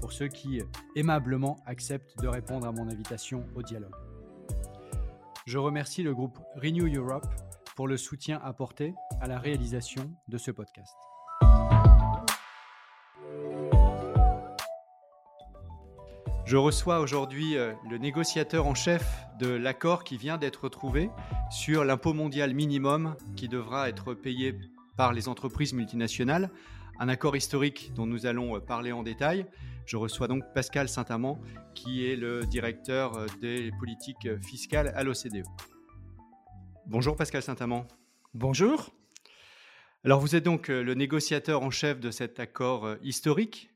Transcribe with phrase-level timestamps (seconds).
[0.00, 0.62] pour ceux qui
[0.96, 3.94] aimablement acceptent de répondre à mon invitation au dialogue.
[5.46, 7.26] Je remercie le groupe Renew Europe
[7.76, 10.94] pour le soutien apporté à la réalisation de ce podcast.
[16.46, 21.10] Je reçois aujourd'hui euh, le négociateur en chef de l'accord qui vient d'être trouvé
[21.50, 24.54] sur l'impôt mondial minimum qui devra être payé
[24.96, 26.50] par les entreprises multinationales.
[26.98, 29.46] Un accord historique dont nous allons euh, parler en détail.
[29.86, 31.40] Je reçois donc Pascal Saint-Amand,
[31.74, 35.44] qui est le directeur euh, des politiques fiscales à l'OCDE.
[36.86, 37.86] Bonjour Pascal Saint-Amand.
[38.32, 38.94] Bonjour.
[40.04, 43.70] Alors vous êtes donc le négociateur en chef de cet accord historique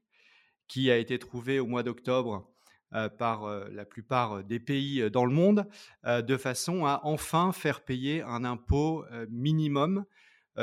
[0.69, 2.47] qui a été trouvé au mois d'octobre
[2.95, 5.67] euh, par euh, la plupart des pays dans le monde,
[6.07, 10.07] euh, de façon à enfin faire payer un impôt minimum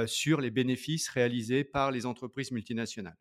[0.05, 3.17] sur les bénéfices réalisés par les entreprises multinationales.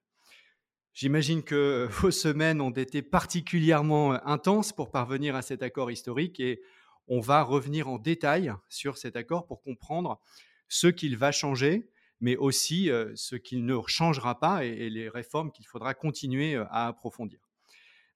[0.94, 6.62] J'imagine que vos semaines ont été particulièrement intenses pour parvenir à cet accord historique et
[7.08, 10.20] on va revenir en détail sur cet accord pour comprendre
[10.68, 11.90] ce qu'il va changer,
[12.20, 17.40] mais aussi ce qu'il ne changera pas et les réformes qu'il faudra continuer à approfondir.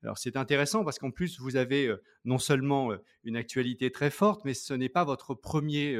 [0.02, 1.92] Alors c'est intéressant parce qu'en plus, vous avez
[2.24, 2.92] non seulement
[3.24, 5.98] une actualité très forte, mais ce n'est pas votre premier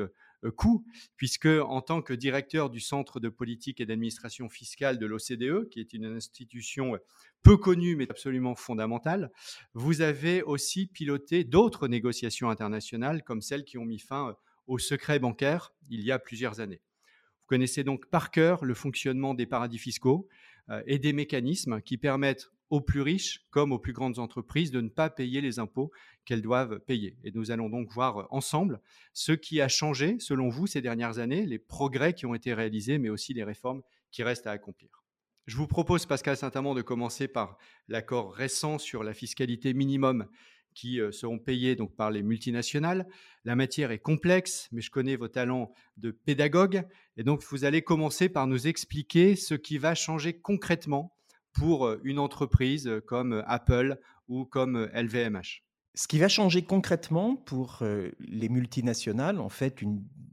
[0.56, 0.84] coup,
[1.16, 5.80] puisque en tant que directeur du Centre de politique et d'administration fiscale de l'OCDE, qui
[5.80, 6.98] est une institution
[7.42, 9.30] peu connue mais absolument fondamentale,
[9.74, 15.18] vous avez aussi piloté d'autres négociations internationales comme celles qui ont mis fin au secret
[15.18, 16.82] bancaire il y a plusieurs années.
[17.40, 20.28] Vous connaissez donc par cœur le fonctionnement des paradis fiscaux
[20.86, 24.88] et des mécanismes qui permettent aux plus riches comme aux plus grandes entreprises de ne
[24.88, 25.90] pas payer les impôts
[26.24, 27.16] qu'elles doivent payer.
[27.24, 28.80] Et nous allons donc voir ensemble
[29.12, 32.98] ce qui a changé, selon vous, ces dernières années, les progrès qui ont été réalisés,
[32.98, 34.90] mais aussi les réformes qui restent à accomplir.
[35.46, 37.56] Je vous propose, Pascal Saint-Amand, de commencer par
[37.88, 40.26] l'accord récent sur la fiscalité minimum
[40.74, 43.08] qui euh, seront payés donc par les multinationales.
[43.44, 46.84] La matière est complexe, mais je connais vos talents de pédagogue,
[47.16, 51.16] et donc vous allez commencer par nous expliquer ce qui va changer concrètement
[51.58, 53.98] pour une entreprise comme Apple
[54.28, 55.62] ou comme LVMH
[55.98, 57.82] ce qui va changer concrètement pour
[58.20, 59.82] les multinationales, en fait,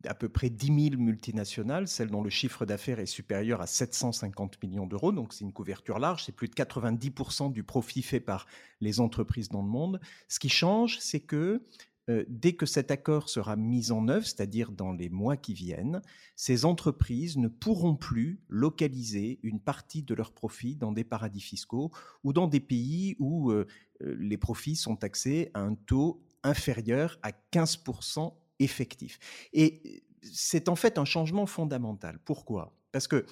[0.05, 4.61] à peu près 10 000 multinationales, celles dont le chiffre d'affaires est supérieur à 750
[4.61, 8.45] millions d'euros, donc c'est une couverture large, c'est plus de 90% du profit fait par
[8.79, 9.99] les entreprises dans le monde.
[10.27, 11.63] Ce qui change, c'est que
[12.09, 16.01] euh, dès que cet accord sera mis en œuvre, c'est-à-dire dans les mois qui viennent,
[16.35, 21.91] ces entreprises ne pourront plus localiser une partie de leurs profits dans des paradis fiscaux
[22.23, 23.65] ou dans des pays où euh,
[24.03, 29.19] euh, les profits sont taxés à un taux inférieur à 15% effectif.
[29.53, 32.19] Et c'est en fait un changement fondamental.
[32.23, 32.75] Pourquoi?
[32.91, 33.25] Parce que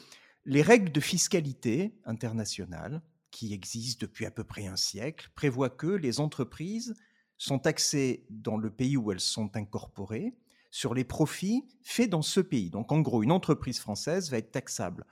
[0.46, 5.88] les règles de fiscalité internationale, qui existent depuis à peu près un siècle, prévoient que
[5.88, 6.96] les entreprises
[7.44, 10.34] sont taxées dans le pays où elles sont incorporées
[10.72, 12.70] sur les profits faits dans ce pays.
[12.70, 15.06] Donc en gros, une entreprise française va être taxable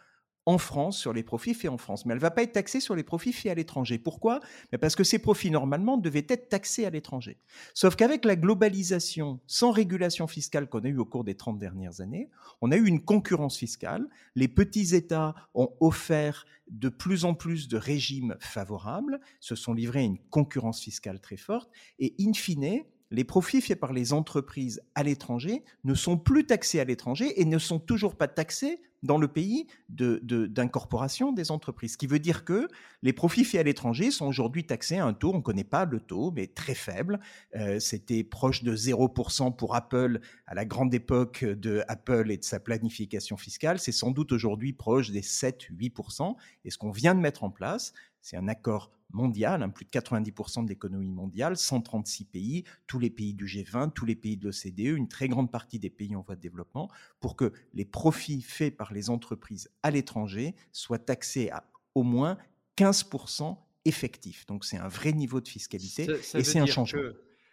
[0.46, 2.80] en France sur les profits faits en France, mais elle ne va pas être taxée
[2.80, 4.00] sur les profits faits à l'étranger.
[4.00, 4.40] Pourquoi?
[4.80, 7.38] Parce que ces profits, normalement, devaient être taxés à l'étranger.
[7.74, 12.02] Sauf qu'avec la globalisation sans régulation fiscale qu'on a eue au cours des 30 dernières
[12.02, 12.30] années,
[12.62, 14.08] on a eu une concurrence fiscale.
[14.36, 20.00] Les petits États ont offert de plus en plus de régimes favorables, se sont livrés
[20.00, 24.82] à une concurrence fiscale très forte, et in fine, les profits faits par les entreprises
[24.96, 29.18] à l'étranger ne sont plus taxés à l'étranger et ne sont toujours pas taxés dans
[29.18, 31.94] le pays d'incorporation de, des entreprises.
[31.94, 32.68] Ce qui veut dire que
[33.02, 35.86] les profits faits à l'étranger sont aujourd'hui taxés à un taux, on ne connaît pas
[35.86, 37.20] le taux, mais très faible.
[37.56, 42.44] Euh, c'était proche de 0% pour Apple à la grande époque de Apple et de
[42.44, 43.80] sa planification fiscale.
[43.80, 46.36] C'est sans doute aujourd'hui proche des 7-8%.
[46.66, 49.90] Et ce qu'on vient de mettre en place, c'est un accord mondiale, hein, plus de
[49.90, 54.46] 90% de l'économie mondiale, 136 pays, tous les pays du G20, tous les pays de
[54.46, 58.42] l'OCDE, une très grande partie des pays en voie de développement, pour que les profits
[58.42, 61.66] faits par les entreprises à l'étranger soient taxés à
[61.96, 62.38] au moins
[62.78, 64.46] 15% effectifs.
[64.46, 67.02] Donc c'est un vrai niveau de fiscalité et c'est un changement.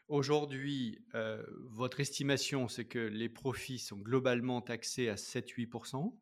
[0.09, 6.15] Aujourd'hui, euh, votre estimation, c'est que les profits sont globalement taxés à 7-8%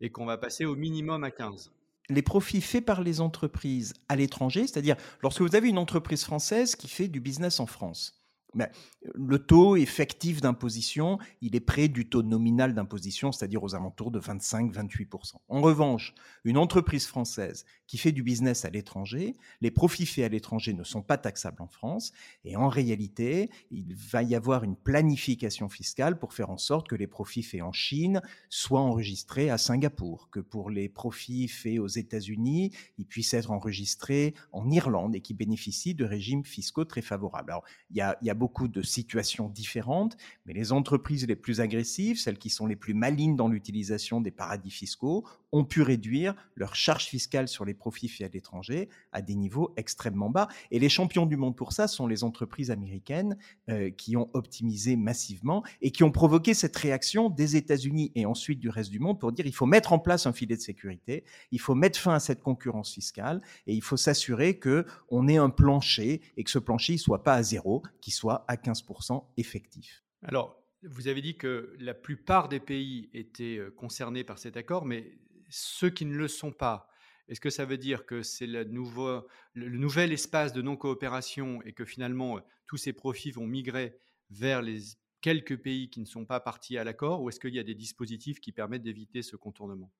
[0.00, 1.70] et qu'on va passer au minimum à 15%
[2.08, 6.76] les profits faits par les entreprises à l'étranger, c'est-à-dire lorsque vous avez une entreprise française
[6.76, 8.23] qui fait du business en France,
[8.54, 8.70] mais
[9.14, 14.20] le taux effectif d'imposition, il est près du taux nominal d'imposition, c'est-à-dire aux alentours de
[14.20, 15.34] 25-28%.
[15.48, 16.14] En revanche,
[16.44, 20.84] une entreprise française qui fait du business à l'étranger, les profits faits à l'étranger ne
[20.84, 22.12] sont pas taxables en France,
[22.44, 26.96] et en réalité, il va y avoir une planification fiscale pour faire en sorte que
[26.96, 31.88] les profits faits en Chine soient enregistrés à Singapour, que pour les profits faits aux
[31.88, 37.50] États-Unis, ils puissent être enregistrés en Irlande et qui bénéficient de régimes fiscaux très favorables.
[37.50, 42.50] Alors, y a beaucoup de situations différentes, mais les entreprises les plus agressives, celles qui
[42.50, 47.48] sont les plus malignes dans l'utilisation des paradis fiscaux, ont pu réduire leur charge fiscale
[47.48, 50.48] sur les profits faits à l'étranger à des niveaux extrêmement bas.
[50.70, 53.38] Et les champions du monde pour ça sont les entreprises américaines
[53.70, 58.58] euh, qui ont optimisé massivement et qui ont provoqué cette réaction des États-Unis et ensuite
[58.58, 61.24] du reste du monde pour dire il faut mettre en place un filet de sécurité,
[61.52, 65.38] il faut mettre fin à cette concurrence fiscale et il faut s'assurer que on ait
[65.38, 69.24] un plancher et que ce plancher ne soit pas à zéro, qu'il soit à 15%
[69.36, 70.04] effectif.
[70.22, 74.84] Alors, vous avez dit que la plupart des pays étaient euh, concernés par cet accord,
[74.84, 76.88] mais ceux qui ne le sont pas,
[77.28, 81.84] est-ce que ça veut dire que c'est le, le nouvel espace de non-coopération et que
[81.84, 83.98] finalement euh, tous ces profits vont migrer
[84.30, 84.80] vers les
[85.20, 87.74] quelques pays qui ne sont pas partis à l'accord ou est-ce qu'il y a des
[87.74, 89.90] dispositifs qui permettent d'éviter ce contournement?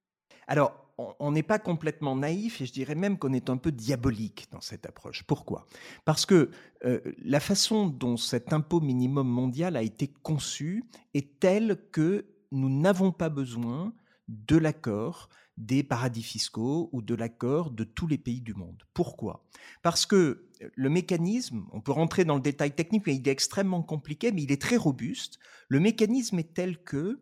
[0.46, 0.84] Alors,
[1.19, 4.60] on n'est pas complètement naïf et je dirais même qu'on est un peu diabolique dans
[4.60, 5.25] cette approche.
[5.25, 5.66] Pourquoi?
[6.04, 6.50] Parce que
[6.84, 12.69] euh, la façon dont cet impôt minimum mondial a été conçu est telle que nous
[12.69, 13.92] n'avons pas besoin
[14.28, 18.82] de l'accord des paradis fiscaux ou de l'accord de tous les pays du monde.
[18.92, 19.44] Pourquoi?
[19.82, 23.82] Parce que le mécanisme, on peut rentrer dans le détail technique, mais il est extrêmement
[23.82, 25.38] compliqué, mais il est très robuste.
[25.69, 27.20] Le mécanisme est tel que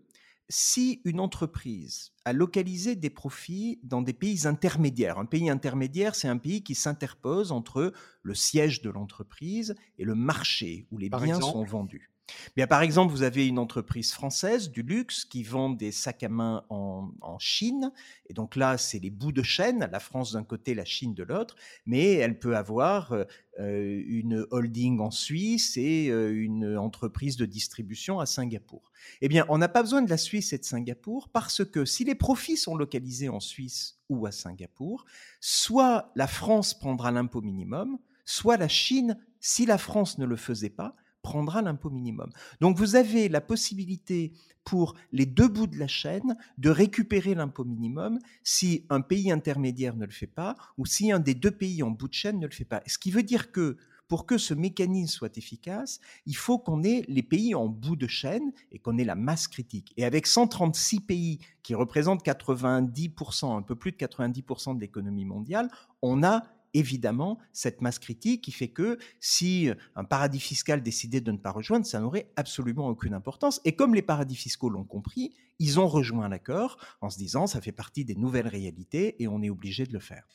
[0.49, 6.29] si une entreprise a localisé des profits dans des pays intermédiaires, un pays intermédiaire, c'est
[6.29, 7.93] un pays qui s'interpose entre
[8.23, 12.12] le siège de l'entreprise et le marché où les biens sont vendus.
[12.54, 16.28] Bien, par exemple, vous avez une entreprise française du luxe qui vend des sacs à
[16.28, 17.90] main en, Chine.
[18.28, 21.22] Et donc là, c'est les bouts de chaîne, la France d'un côté, la Chine de
[21.22, 21.56] l'autre.
[21.87, 23.14] Mais elle peut avoir
[23.58, 28.93] euh, une holding en Suisse et euh, une entreprise de distribution à Singapour.
[29.22, 32.04] Eh bien, on n'a pas besoin de la Suisse et de Singapour parce que si
[32.04, 35.06] les profits sont localisés en Suisse ou à Singapour,
[35.40, 40.70] soit la France prendra l'impôt minimum, soit la Chine, si la France ne le faisait
[40.70, 42.31] pas, prendra l'impôt minimum.
[42.61, 44.33] Donc vous avez la possibilité
[44.65, 49.97] pour les deux bouts de la chaîne de récupérer l'impôt minimum si un pays intermédiaire
[49.97, 52.47] ne le fait pas ou si un des deux pays en bout de chaîne ne
[52.47, 52.83] le fait pas.
[52.87, 53.77] Ce qui veut dire que
[54.09, 58.07] pour que ce mécanisme soit efficace, il faut qu'on ait les pays en bout de
[58.07, 59.95] chaîne et qu'on ait la masse critique.
[59.97, 65.71] Et avec 136 pays qui représentent 90%, un peu plus de 90% de l'économie mondiale,
[66.02, 66.43] on a
[66.75, 71.50] évidemment cette masse critique qui fait que si un paradis fiscal décidait de ne pas
[71.50, 73.61] rejoindre, ça n'aurait absolument aucune importance.
[73.64, 77.61] Et comme les paradis fiscaux l'ont compris, ils ont rejoint l'accord en se disant ça
[77.61, 80.26] fait partie des nouvelles réalités et on est obligé de le faire.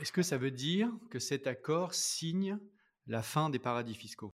[0.00, 2.58] est-ce que ça veut dire que cet accord signe
[3.06, 4.32] la fin des paradis fiscaux?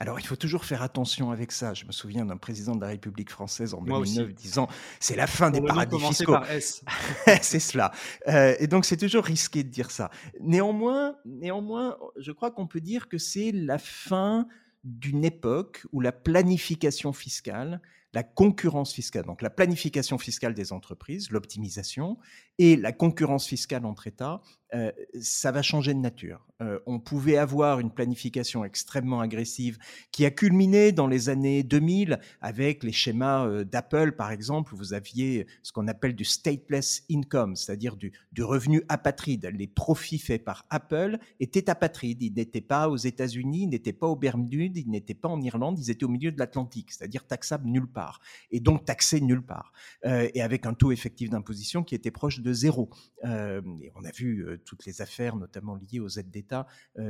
[0.00, 1.74] Alors, il faut toujours faire attention avec ça.
[1.74, 4.66] Je me souviens d'un président de la République française en 2009 disant
[4.98, 6.36] c'est la fin des paradis fiscaux.
[7.42, 7.92] c'est cela.
[8.26, 10.10] Euh, et donc, c'est toujours risqué de dire ça.
[10.40, 14.48] Néanmoins, néanmoins je crois qu'on peut dire que c'est la fin
[14.84, 21.30] d'une époque où la planification fiscale la concurrence fiscale, donc la planification fiscale des entreprises,
[21.30, 22.18] l'optimisation,
[22.58, 24.40] et la concurrence fiscale entre États,
[24.74, 26.46] euh, ça va changer de nature.
[26.62, 29.78] Euh, on pouvait avoir une planification extrêmement agressive
[30.12, 34.76] qui a culminé dans les années 2000 avec les schémas euh, d'Apple, par exemple, où
[34.76, 39.50] vous aviez ce qu'on appelle du stateless income, c'est-à-dire du, revenu apatride.
[39.52, 42.22] Les profits faits par Apple étaient apatrides.
[42.22, 45.78] Ils n'étaient pas aux États-Unis, ils n'étaient pas aux Bermudes, ils n'étaient pas en Irlande,
[45.78, 49.72] ils étaient au milieu de l'Atlantique, c'est-à-dire taxables nulle part, et donc taxés nulle part,
[50.04, 52.88] et avec un taux effectif d'imposition qui était proche de zéro.
[53.22, 56.66] on a vu toutes les affaires, notamment liées aux aides d'État,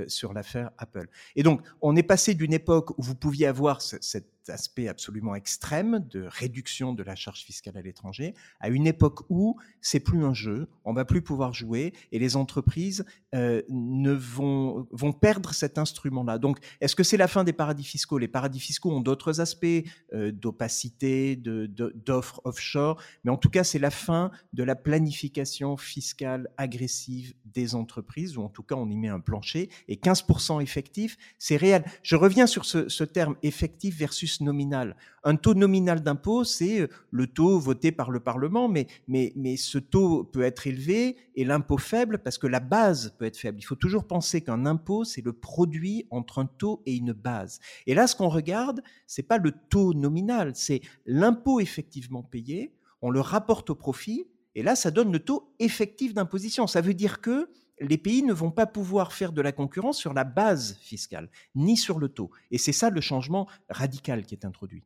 [0.07, 1.09] sur l'affaire Apple.
[1.37, 6.05] Et donc, on est passé d'une époque où vous pouviez avoir cette aspect absolument extrême
[6.11, 10.35] de réduction de la charge fiscale à l'étranger, à une époque où c'est plus un
[10.35, 13.05] jeu, on va plus pouvoir jouer et les entreprises
[13.35, 16.39] euh, ne vont, vont perdre cet instrument-là.
[16.39, 18.19] Donc, est-ce que c'est la fin des paradis fiscaux?
[18.19, 19.67] Les paradis fiscaux ont d'autres aspects
[20.13, 26.51] euh, d'opacité, d'offres offshore, mais en tout cas, c'est la fin de la planification fiscale
[26.57, 31.17] agressive des entreprises, ou en tout cas, on y met un plancher, et 15% effectif,
[31.39, 31.85] c'est réel.
[32.03, 34.97] Je reviens sur ce, ce terme effectif versus nominal.
[35.25, 38.87] Un taux nominal d'impôt, c'est euh, le taux voté par le Parlement, mais,
[39.57, 43.59] ce taux peut être élevé et l'impôt faible parce que la base peut être faible.
[43.59, 47.61] Il faut toujours penser qu'un impôt, c'est le produit entre un taux et une base.
[47.87, 53.11] Et là, ce qu'on regarde, c'est pas le taux nominal, c'est l'impôt effectivement payé, on
[53.11, 56.67] le rapporte au profit, et là, ça donne le taux effectif d'imposition.
[56.67, 57.49] Ça veut dire que
[57.81, 61.77] les pays ne vont pas pouvoir faire de la concurrence sur la base fiscale, ni
[61.77, 62.31] sur le taux.
[62.51, 64.85] Et c'est ça le changement radical qui est introduit.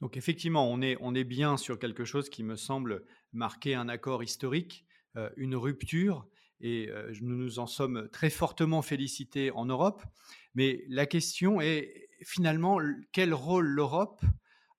[0.00, 3.88] Donc effectivement, on est, on est bien sur quelque chose qui me semble marquer un
[3.88, 6.26] accord historique, euh, une rupture,
[6.60, 10.02] et euh, nous nous en sommes très fortement félicités en Europe.
[10.54, 12.78] Mais la question est finalement
[13.12, 14.22] quel rôle l'Europe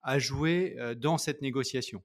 [0.03, 2.03] a joué euh, dans cette négociation?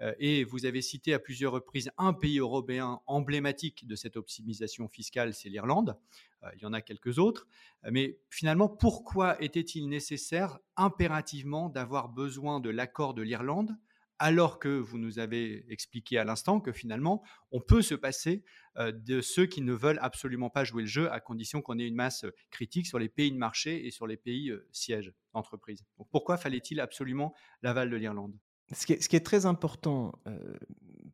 [0.00, 4.88] Euh, et vous avez cité à plusieurs reprises un pays européen emblématique de cette optimisation
[4.88, 5.96] fiscale, c'est l'Irlande.
[6.42, 7.46] Euh, il y en a quelques autres.
[7.90, 13.76] Mais finalement, pourquoi était-il nécessaire impérativement d'avoir besoin de l'accord de l'Irlande
[14.18, 18.44] alors que vous nous avez expliqué à l'instant que finalement, on peut se passer
[18.78, 21.86] euh, de ceux qui ne veulent absolument pas jouer le jeu à condition qu'on ait
[21.86, 25.84] une masse critique sur les pays de marché et sur les pays sièges d'entreprise.
[26.10, 28.38] pourquoi fallait-il absolument l'aval de l'Irlande?
[28.72, 30.38] Ce qui, est, très important euh,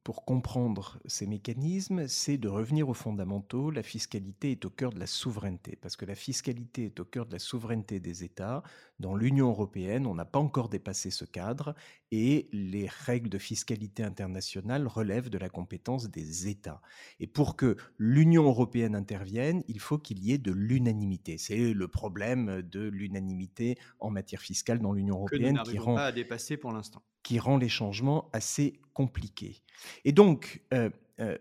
[0.05, 3.71] pour comprendre ces mécanismes, c'est de revenir aux fondamentaux.
[3.71, 7.27] La fiscalité est au cœur de la souveraineté, parce que la fiscalité est au cœur
[7.27, 8.63] de la souveraineté des États.
[9.03, 11.75] Dans l'Union européenne, on n'a pas encore dépassé ce cadre,
[12.13, 16.81] et les règles de fiscalité internationale relèvent de la compétence des États.
[17.19, 21.37] Et pour que l'Union européenne intervienne, il faut qu'il y ait de l'unanimité.
[21.37, 26.13] C'est le problème de l'unanimité en matière fiscale dans l'Union européenne qui rend pas à
[26.13, 29.63] dépasser pour l'instant qui rend les changements assez compliqués.
[30.05, 30.91] Et donc, euh,
[31.21, 31.39] euh,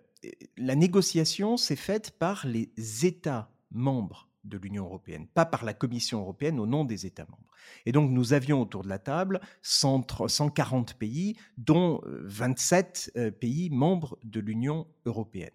[0.57, 2.69] la négociation s'est faite par les
[3.03, 7.51] États membres de l'Union européenne, pas par la Commission européenne au nom des États membres.
[7.85, 14.17] Et donc nous avions autour de la table 140 pays, dont 27 euh, pays membres
[14.23, 15.51] de l'Union européenne.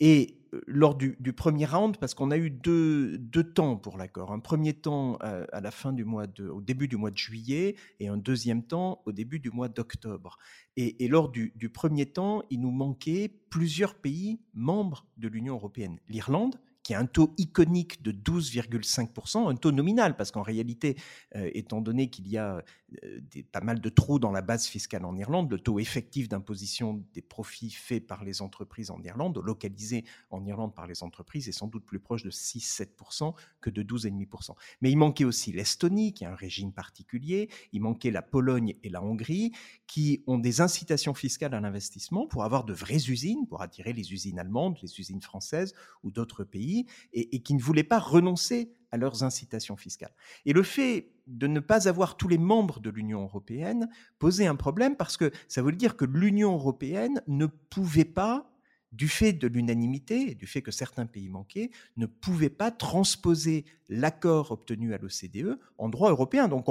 [0.00, 3.18] et lors du, premier round, parce qu'on a eu deux,
[3.54, 4.32] temps pour l'accord.
[4.32, 7.76] Un premier temps à, la fin du mois de, au début du mois de juillet
[8.00, 10.38] et un deuxième temps au début du mois d'octobre.
[10.76, 15.98] Et, lors du, premier temps, il nous manquait plusieurs pays membres de l'Union européenne.
[16.08, 20.96] L'Irlande, qui a un taux iconique de 12,5%, un taux nominal, parce qu'en réalité,
[21.36, 22.62] euh, étant donné qu'il y a
[23.04, 23.20] euh,
[23.52, 27.22] pas mal de trous dans la base fiscale en Irlande, le taux effectif d'imposition des
[27.22, 31.68] profits faits par les entreprises en Irlande, localisés en Irlande par les entreprises, est sans
[31.68, 34.54] doute plus proche de 6-7% que de 12,5%.
[34.80, 38.88] Mais il manquait aussi l'Estonie, qui a un régime particulier, il manquait la Pologne et
[38.88, 39.52] la Hongrie,
[39.86, 44.12] qui ont des incitations fiscales à l'investissement pour avoir de vraies usines, pour attirer les
[44.12, 46.71] usines allemandes, les usines françaises ou d'autres pays
[47.12, 50.14] et, qui ne voulaient pas renoncer à leurs incitations fiscales.
[50.44, 53.88] Et le fait de ne pas avoir tous les membres de l'Union européenne
[54.18, 58.51] posait un problème parce que ça voulait dire que l'Union européenne ne pouvait pas
[58.92, 63.64] du fait de l'unanimité et du fait que certains pays manquaient, ne pouvaient pas transposer
[63.88, 66.48] l'accord obtenu à l'OCDE en droit européen.
[66.48, 66.66] Donc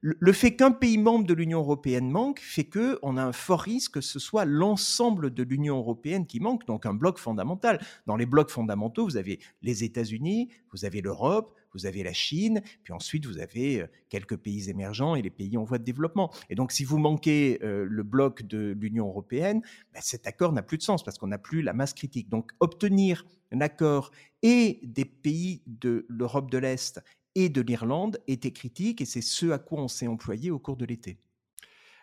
[0.00, 3.94] le fait qu'un pays membre de l'Union européenne manque fait qu'on a un fort risque
[3.94, 7.80] que ce soit l'ensemble de l'Union européenne qui manque, donc un bloc fondamental.
[8.06, 12.62] Dans les blocs fondamentaux, vous avez les États-Unis, vous avez l'Europe, vous avez la Chine,
[12.82, 16.32] puis ensuite vous avez euh, quelques pays émergents et les pays en voie de développement.
[16.50, 19.62] Et donc si vous manquez euh, le bloc de l'Union européenne,
[19.92, 22.28] ben, cet accord n'a plus de sens parce qu'on n'a plus la masse critique.
[22.28, 24.10] Donc obtenir un accord
[24.42, 27.00] et des pays de l'Europe de l'Est
[27.34, 30.76] et de l'Irlande était critique et c'est ce à quoi on s'est employé au cours
[30.76, 31.18] de l'été.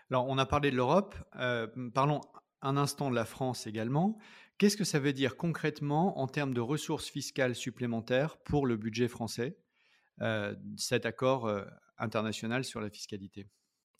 [0.10, 2.22] Alors on a parlé de l'Europe, euh, parlons
[2.62, 4.18] un instant de la France également.
[4.62, 9.08] Qu'est-ce que ça veut dire concrètement en termes de ressources fiscales supplémentaires pour le budget
[9.08, 9.58] français,
[10.22, 11.66] euh, cet accord euh,
[11.98, 13.48] international sur la fiscalité?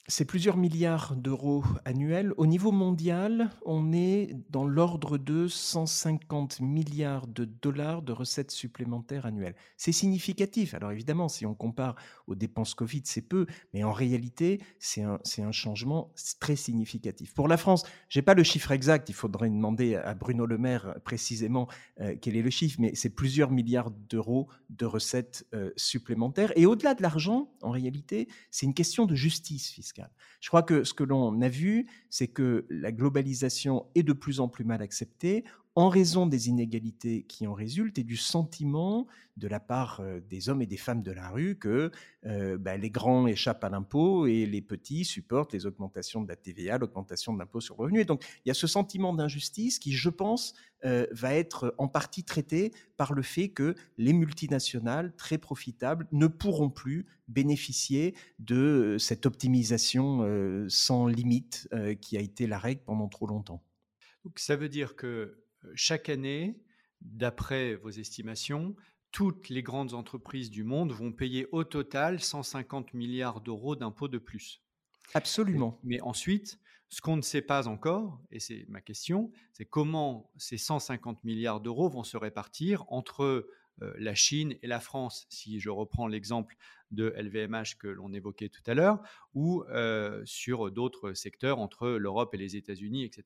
[0.08, 2.34] C'est plusieurs milliards d'euros annuels.
[2.38, 9.26] Au niveau mondial, on est dans l'ordre de 150 milliards de dollars de recettes supplémentaires
[9.26, 9.56] annuelles.
[9.78, 10.74] C'est significatif.
[10.74, 11.96] Alors évidemment, si on compare
[12.28, 15.20] aux dépenses Covid, c'est peu, mais en réalité, c'est un,
[15.52, 17.34] changement très significatif.
[17.34, 20.58] Pour la France, je n'ai pas le chiffre exact, il faudrait demander à Bruno Le
[20.58, 21.68] Maire précisément
[22.00, 26.54] euh, quel est le chiffre, mais c'est plusieurs milliards d'euros de recettes euh, supplémentaires.
[26.56, 29.91] Et au-delà de l'argent, en réalité, c'est une question de justice fiscale.
[30.40, 34.40] Je crois que ce que l'on a vu, c'est que la globalisation est de plus
[34.40, 35.44] en plus mal acceptée
[35.76, 40.50] en raison des inégalités qui en résultent et du sentiment de la part euh, des
[40.50, 41.92] hommes et des femmes de la rue que
[42.26, 46.36] euh, bah, les grands échappent à l'impôt et les petits supportent les augmentations de la
[46.36, 48.02] TVA, l'augmentation de l'impôt sur le revenu.
[48.02, 51.88] Et donc il y a ce sentiment d'injustice qui, je pense, euh, va être en
[51.88, 58.98] partie traité par le fait que les multinationales très profitables ne pourront plus bénéficier de
[59.00, 61.70] cette optimisation sans limite
[62.02, 63.64] qui a été la règle pendant trop longtemps.
[64.26, 65.41] Donc ça veut dire que
[65.76, 66.60] chaque année,
[67.02, 68.76] d'après vos estimations,
[69.12, 74.18] toutes les grandes entreprises du monde vont payer au total 150 milliards d'euros d'impôts de
[74.18, 74.62] plus.
[75.14, 75.80] Absolument.
[75.84, 80.58] Mais ensuite, ce qu'on ne sait pas encore, et c'est ma question, c'est comment ces
[80.58, 83.48] 150 milliards d'euros vont se répartir entre
[83.80, 86.56] la Chine et la France, si je reprends l'exemple
[86.92, 89.00] de LVMH que l'on évoquait tout à l'heure,
[89.34, 89.64] ou
[90.26, 93.26] sur d'autres secteurs entre l'Europe et les États-Unis, etc.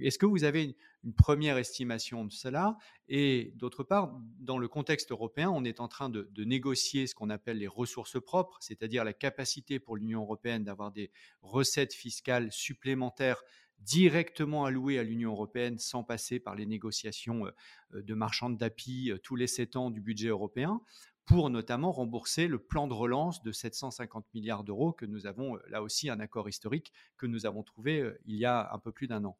[0.00, 0.64] Est-ce que vous avez
[1.02, 2.78] une, première estimation de cela?
[3.08, 7.14] Et d'autre part, dans le contexte européen, on est en train de, de négocier ce
[7.14, 11.10] qu'on appelle les ressources propres, c'est-à-dire la capacité pour l'Union européenne d'avoir des
[11.42, 13.42] recettes fiscales supplémentaires
[13.80, 17.46] directement allouées à l'Union européenne sans passer par les négociations
[17.92, 20.80] de marchands de tapis tous les sept ans du budget européen
[21.26, 25.60] pour notamment rembourser le plan de relance de 750 milliards d'euros que nous avons, euh,
[25.68, 28.92] là aussi un accord historique que nous avons trouvé euh, il y a un peu
[28.92, 29.38] plus d'un an.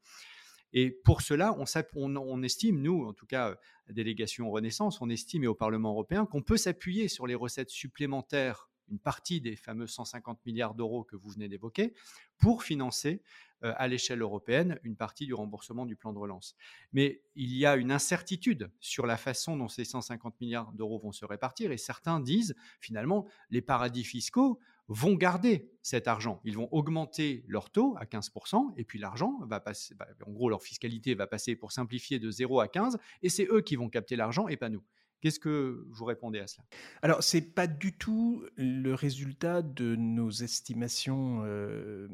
[0.73, 3.55] Et pour cela, on, on, estime, nous, en tout cas, euh,
[3.91, 8.71] délégation Renaissance, on estime et au Parlement européen qu'on peut s'appuyer sur les recettes supplémentaires,
[8.89, 11.95] une partie des fameux 150 milliards d'euros que vous venez d'évoquer,
[12.39, 13.23] pour financer
[13.54, 16.55] euh, à l'échelle européenne une partie du remboursement du plan de relance.
[16.93, 21.13] Mais il y a une incertitude sur la façon dont ces 150 milliards d'euros vont
[21.13, 26.41] se répartir et certains disent finalement les paradis fiscaux vont garder cet argent.
[26.45, 30.51] Ils vont augmenter leur taux à 15% et puis l'argent va passer, bah, en gros
[30.51, 33.89] leur fiscalité va passer pour simplifier de 0 à 15 et c'est eux qui vont
[33.89, 34.83] capter l'argent et pas nous.
[35.25, 36.65] Qu'est-ce que vous répondez à cela?
[37.01, 41.41] Alors, ce n'est pas du tout le résultat de nos estimations.
[41.47, 42.09] Euh,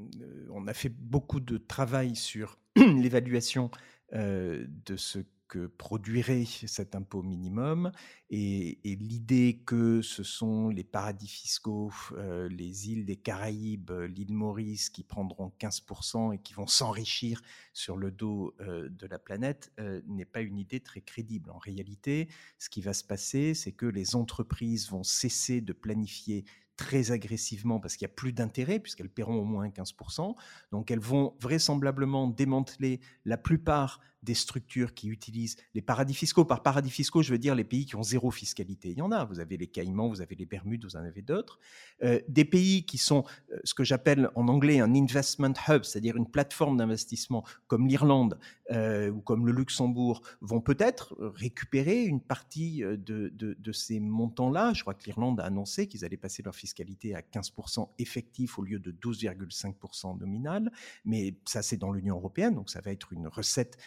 [0.50, 3.72] on a fait beaucoup de travail sur l'évaluation
[4.12, 5.18] euh, de ce
[5.50, 7.90] que produirait cet impôt minimum
[8.30, 14.88] et, l'idée que ce sont les paradis fiscaux, euh, les îles des Caraïbes, l'île Maurice
[14.88, 20.00] qui prendront 15% et qui vont s'enrichir sur le dos euh, de la planète euh,
[20.06, 21.50] n'est pas une idée très crédible.
[21.50, 26.44] En réalité, ce qui va se passer, c'est que les entreprises vont cesser de planifier
[26.76, 30.34] très agressivement parce qu'il n'y a plus d'intérêt puisqu'elles paieront au moins 15%.
[30.70, 36.44] Donc elles vont vraisemblablement démanteler la plupart des structures qui utilisent les paradis fiscaux.
[36.44, 38.90] Par paradis fiscaux, je veux dire les pays qui ont zéro fiscalité.
[38.90, 39.24] Il y en a.
[39.24, 41.58] Vous avez les Caïmans, vous avez les Bermudes, vous en avez d'autres.
[42.02, 46.16] Euh, des pays qui sont euh, ce que j'appelle en anglais un investment hub, c'est-à-dire
[46.16, 48.38] une plateforme d'investissement comme l'Irlande
[48.70, 54.72] euh, ou comme le Luxembourg, vont peut-être récupérer une partie de, de ces montants-là.
[54.74, 58.62] Je crois que l'Irlande a annoncé qu'ils allaient passer leur fiscalité à 15% effectif au
[58.62, 60.70] lieu de 12,5% nominal.
[61.04, 63.78] Mais ça, c'est dans l'Union européenne, donc ça va être une recette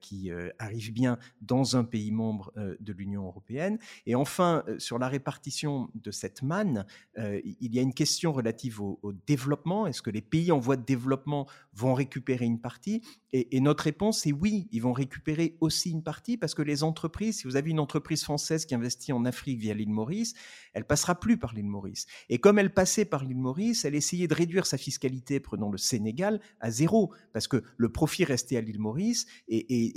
[0.00, 3.78] qui euh, arrive bien dans un pays membre euh, de l'Union européenne.
[4.06, 8.98] Et enfin, sur la répartition de cette manne, il y a une question relative au,
[9.26, 9.86] développement.
[9.86, 13.02] Est-ce que les pays en voie de développement vont récupérer une partie?
[13.32, 17.38] Et, notre réponse est oui, ils vont récupérer aussi une partie parce que les entreprises,
[17.38, 20.34] si vous avez une entreprise française qui investit en Afrique via l'île Maurice,
[20.72, 22.06] elle passera plus par l'île Maurice.
[22.28, 25.78] Et comme elle passait par l'île Maurice, elle essayait de réduire sa fiscalité, prenons le
[25.78, 29.26] Sénégal, à zéro, parce que le profit restait à l'île Maurice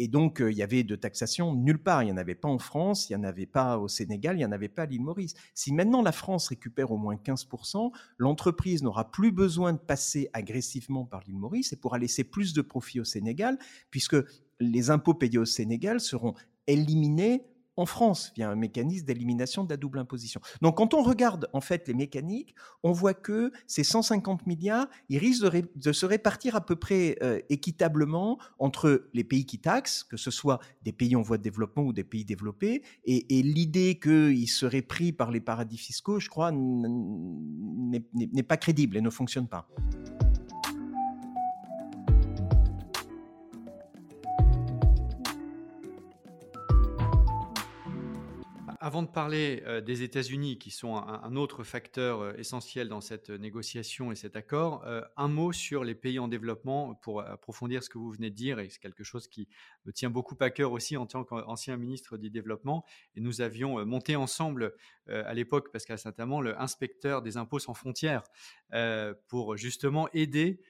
[0.09, 2.03] donc, euh, il y avait de taxation nulle part.
[2.03, 4.39] Il n'y en avait pas en France, il n'y en avait pas au Sénégal, il
[4.39, 5.33] n'y en avait pas à l'île Maurice.
[5.53, 11.05] Si maintenant la France récupère au moins 15%, l'entreprise n'aura plus besoin de passer agressivement
[11.05, 13.57] par l'île Maurice et pourra laisser plus de profit au Sénégal,
[13.89, 14.17] puisque
[14.59, 16.33] les impôts payés au Sénégal seront
[16.67, 17.45] éliminés
[17.77, 20.41] en France via un mécanisme d'élimination de la double imposition.
[20.61, 25.19] Donc quand on regarde en fait les mécaniques, on voit que ces 150 milliards, ils
[25.19, 30.17] risquent de, se répartir à peu près euh, équitablement entre les pays qui taxent, que
[30.17, 33.99] ce soit des pays en voie de développement ou des pays développés, et, et l'idée
[33.99, 39.47] qu'ils seraient pris par les paradis fiscaux, je crois, n'est pas crédible et ne fonctionne
[39.47, 39.67] pas.
[48.87, 54.15] Avant de parler des États-Unis, qui sont un, autre facteur essentiel dans cette négociation et
[54.15, 58.29] cet accord, un mot sur les pays en développement pour approfondir ce que vous venez
[58.29, 59.49] de dire, et c'est quelque chose qui
[59.85, 62.85] me tient beaucoup à cœur aussi en tant qu'ancien ministre du développement.
[63.15, 64.73] Et nous avions monté ensemble
[65.09, 68.23] à l'époque, Pascal Saint-Amand, le inspecteur des impôts sans frontières,
[69.27, 70.61] pour justement aider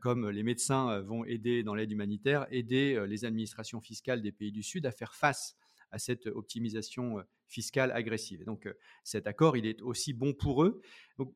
[0.00, 4.64] comme les médecins vont aider dans l'aide humanitaire, aider les administrations fiscales des pays du
[4.64, 5.56] Sud à faire face
[5.92, 8.40] à cette optimisation fiscale agressive.
[8.40, 8.66] Et donc
[9.04, 10.80] cet accord, il est aussi bon pour eux.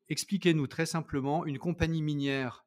[0.09, 2.65] expliquez-nous très simplement une compagnie minière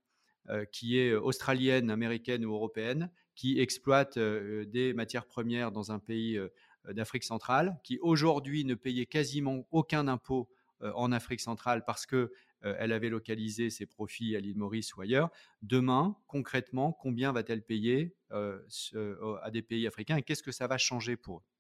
[0.72, 6.40] qui est australienne, américaine ou européenne, qui exploite des matières premières dans un pays
[6.90, 12.32] d'Afrique centrale, qui aujourd'hui ne payait quasiment aucun impôt en Afrique centrale parce que
[12.62, 15.30] elle avait localisé ses profits à l'île Maurice ou ailleurs.
[15.62, 21.18] Demain, concrètement, combien va-t-elle payer à des pays africains et qu'est-ce que ça va changer
[21.18, 21.57] pour eux?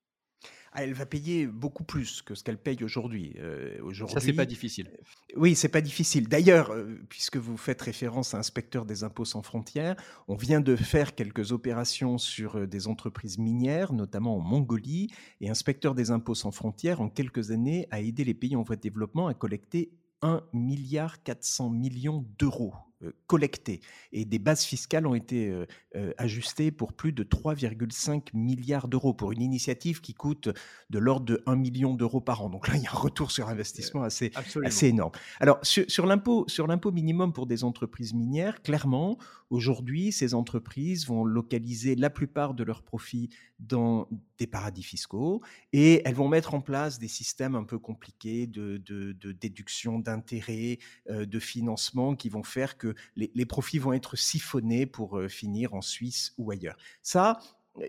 [0.78, 3.36] Elle va payer beaucoup plus que ce qu'elle paye aujourd'hui.
[3.40, 4.92] Euh, aujourd'hui ça, c'est pas difficile.
[4.94, 6.28] Euh, oui, c'est pas difficile.
[6.28, 9.96] D'ailleurs, euh, puisque vous faites référence à Inspecteur des impôts sans frontières,
[10.28, 15.10] on vient de faire quelques opérations sur des entreprises minières, notamment en Mongolie,
[15.42, 18.76] et Inspecteur des impôts sans frontières, en quelques années, a aidé les pays en voie
[18.76, 22.87] de développement à collecter 1 milliard 400 millions d'euros euh,
[23.28, 23.82] collectés
[24.12, 29.14] et des bases fiscales ont été euh, euh, ajustées pour plus de 3,5 milliards d'euros
[29.14, 30.50] pour une initiative qui coûte
[30.90, 32.50] de l'ordre de 1 million d'euros par an.
[32.50, 34.32] Donc là, il y a un retour sur investissement assez,
[34.64, 35.12] assez énorme.
[35.40, 39.18] Alors, sur, sur l'impôt minimum pour des entreprises minières, clairement,
[39.50, 43.30] aujourd'hui, ces entreprises vont localiser la plupart de leurs profits
[43.60, 44.08] dans
[44.38, 45.42] des paradis fiscaux
[45.74, 50.00] et elles vont mettre en place des systèmes un peu compliqués de, de, de déduction
[50.00, 50.78] d'intérêts,
[51.10, 55.82] de financement qui vont faire que les, profits vont être siphonnés pour euh, finir en
[55.82, 56.78] Suisse ou ailleurs.
[57.02, 57.40] Ça,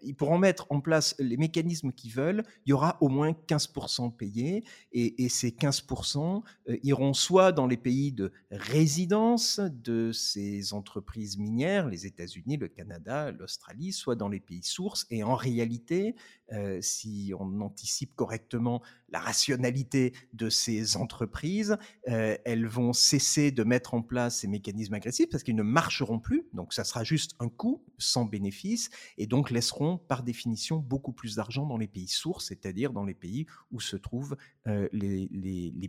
[0.03, 4.15] ils pourront mettre en place les mécanismes qu'ils veulent, il y aura au moins 15%
[4.15, 11.39] payés et, ces 15% euh, iront soit dans les pays de résidence de ces entreprises
[11.39, 15.07] minières, les États-Unis, le Canada, l'Australie, soit dans les pays sources.
[15.11, 16.15] Et en réalité,
[16.53, 21.77] euh, si on anticipe correctement la rationalité de ces entreprises,
[22.09, 26.19] euh, elles vont cesser de mettre en place ces mécanismes agressifs parce qu'ils ne marcheront
[26.19, 26.47] plus.
[26.53, 31.37] Donc ça sera juste un coût sans bénéfice et donc laisseront par définition beaucoup plus
[31.37, 35.29] d'argent dans les pays sources, c'est-à-dire dans les pays où se trouvent euh, les,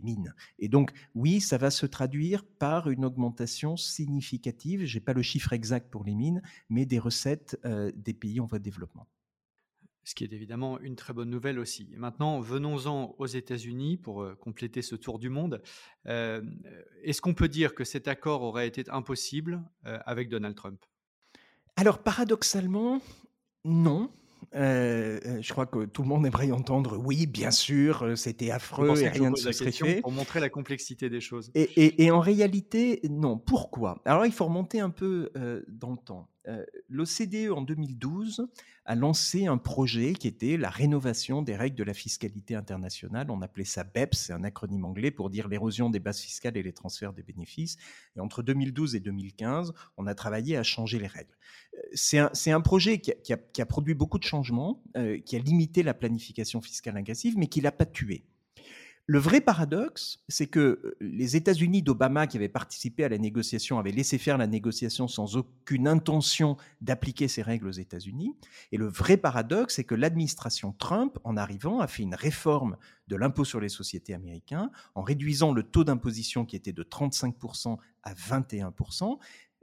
[0.02, 0.34] mines.
[0.58, 5.22] Et donc oui, ça va se traduire par une augmentation significative, je n'ai pas le
[5.22, 7.58] chiffre exact pour les mines, mais des recettes
[7.94, 9.06] des pays en voie de développement
[10.04, 11.88] ce qui est évidemment une très bonne nouvelle aussi.
[11.96, 15.62] maintenant, venons-en aux États-Unis pour euh, compléter ce tour du monde.
[16.06, 16.42] Euh,
[17.02, 20.84] est-ce qu'on peut dire que cet accord aurait été impossible euh, avec Donald Trump?
[21.76, 23.00] Alors, paradoxalement,
[23.64, 24.10] non.
[24.52, 29.30] je crois que tout le monde aimerait entendre oui, bien sûr, c'était affreux et rien
[29.30, 30.00] ne se serait fait.
[30.00, 31.50] Pour montrer la complexité des choses?
[31.54, 33.38] Et, en réalité, non.
[33.38, 34.00] Pourquoi?
[34.04, 35.30] Alors, il faut remonter un peu
[35.68, 36.28] dans le temps.
[36.88, 38.48] L'OCDE en 2012
[38.86, 43.30] a lancé un projet qui était la rénovation des règles de la fiscalité internationale.
[43.30, 46.62] On appelait ça BEPS, c'est un acronyme anglais pour dire l'érosion des bases fiscales et
[46.62, 47.76] les transferts des bénéfices.
[48.16, 51.36] Et entre 2012 et 2015, on a travaillé à changer les règles.
[51.92, 54.82] C'est un, projet qui a, produit beaucoup de changements,
[55.24, 58.24] qui a limité la planification fiscale agressive, mais qui l'a pas tué.
[59.10, 63.80] Le vrai paradoxe, c'est que euh, les États-Unis d'Obama, qui avaient participé à la négociation,
[63.80, 68.36] avaient laissé faire la négociation sans aucune intention d'appliquer ces règles aux États-Unis.
[68.70, 72.76] Et le vrai paradoxe, c'est que l'administration Trump, en arrivant, a fait une réforme
[73.08, 77.78] de l'impôt sur les sociétés américains en réduisant le taux d'imposition qui était de 35%
[78.04, 79.18] à 21%.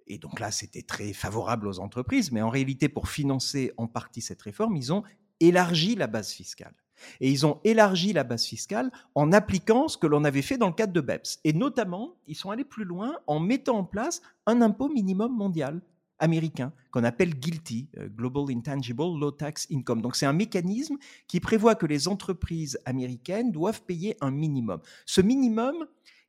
[0.08, 4.20] Et donc là, c'était très favorable aux entreprises, mais en réalité, pour financer en partie
[4.20, 5.04] cette réforme, ils ont
[5.40, 6.74] élargi la base fiscale.
[7.22, 10.68] Et ils ont élargi la base fiscale en appliquant ce que l'on avait fait dans
[10.68, 11.40] le cadre de BEPS.
[11.44, 15.82] Et notamment, ils sont allés plus loin en mettant en place un impôt minimum mondial
[16.20, 20.02] américain qu'on appelle GILTI, euh, Global Intangible Low Tax Income.
[20.02, 24.80] Donc c'est un mécanisme qui prévoit que les entreprises américaines doivent payer un minimum.
[25.06, 25.76] Ce minimum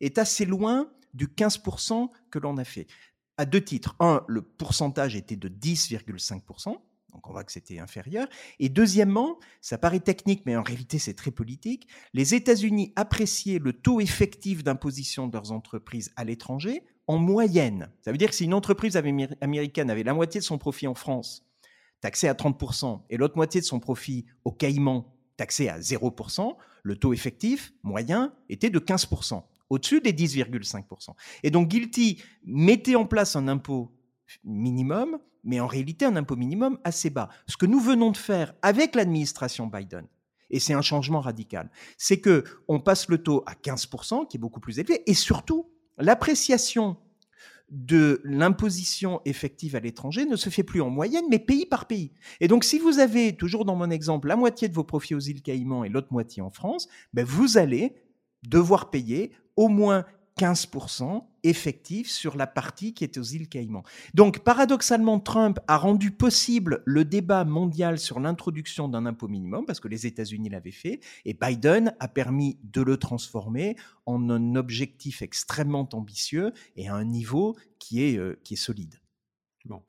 [0.01, 2.87] est assez loin du 15% que l'on a fait.
[3.37, 3.97] À deux titres.
[4.01, 6.77] Un, le pourcentage était de 10,5%.
[7.13, 8.29] Donc on voit que c'était inférieur.
[8.59, 13.73] Et deuxièmement, ça paraît technique, mais en réalité c'est très politique, les États-Unis appréciaient le
[13.73, 17.91] taux effectif d'imposition de leurs entreprises à l'étranger en moyenne.
[18.03, 20.95] Ça veut dire que si une entreprise américaine avait la moitié de son profit en
[20.95, 21.47] France,
[22.01, 26.97] taxé à 30%, et l'autre moitié de son profit au Caïman, taxé à 0%, le
[26.97, 31.15] taux effectif moyen était de 15%, au-dessus des 10,5%.
[31.43, 33.91] Et donc Guilty mettait en place un impôt
[34.45, 35.19] minimum,
[35.49, 37.31] mais en réalité un impôt minimum assez bas.
[37.47, 40.07] Ce que nous venons de faire avec l'administration Biden,
[40.51, 44.41] et c'est un changement radical, c'est que on passe le taux à 15%, qui est
[44.41, 46.99] beaucoup plus élevé, et surtout l'appréciation
[47.71, 52.13] de l'imposition effective à l'étranger ne se fait plus en moyenne, mais pays par pays.
[52.41, 55.21] Et donc, si vous avez, toujours dans mon exemple, la moitié de vos profits aux
[55.21, 57.95] îles Caïmans et l'autre moitié en France, ben vous allez
[58.43, 60.07] devoir payer au moins
[60.39, 63.83] 15% effectif sur la partie qui est aux îles Caïmans.
[64.15, 69.81] Donc, paradoxalement, Trump a rendu possible le débat mondial sur l'introduction d'un impôt minimum, parce
[69.81, 75.23] que les États-Unis l'avaient fait, et Biden a permis de le transformer en un objectif
[75.23, 78.95] extrêmement ambitieux et à un niveau qui est, euh, qui est solide.
[79.65, 79.83] Bon.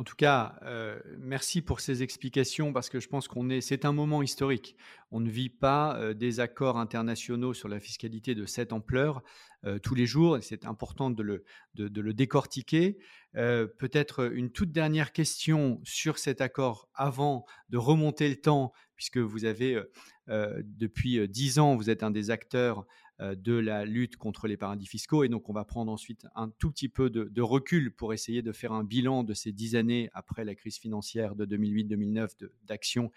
[0.00, 3.84] En tout cas, euh, merci pour ces explications parce que je pense qu'on est, c'est
[3.84, 4.74] un moment historique.
[5.10, 9.22] On ne vit pas euh, des accords internationaux sur la fiscalité de cette ampleur
[9.66, 12.96] euh, tous les jours et c'est important de le, de, le décortiquer.
[13.34, 19.44] Peut-être une toute dernière question sur cet accord avant de remonter le temps, puisque vous
[19.44, 19.80] avez
[20.26, 22.86] depuis dix ans, vous êtes un des acteurs
[23.20, 25.24] de la lutte contre les paradis fiscaux.
[25.24, 28.52] Et donc, on va prendre ensuite un tout petit peu de, recul pour essayer de
[28.52, 33.10] faire un bilan de ces dix années après la crise financière de 2008-2009 d'action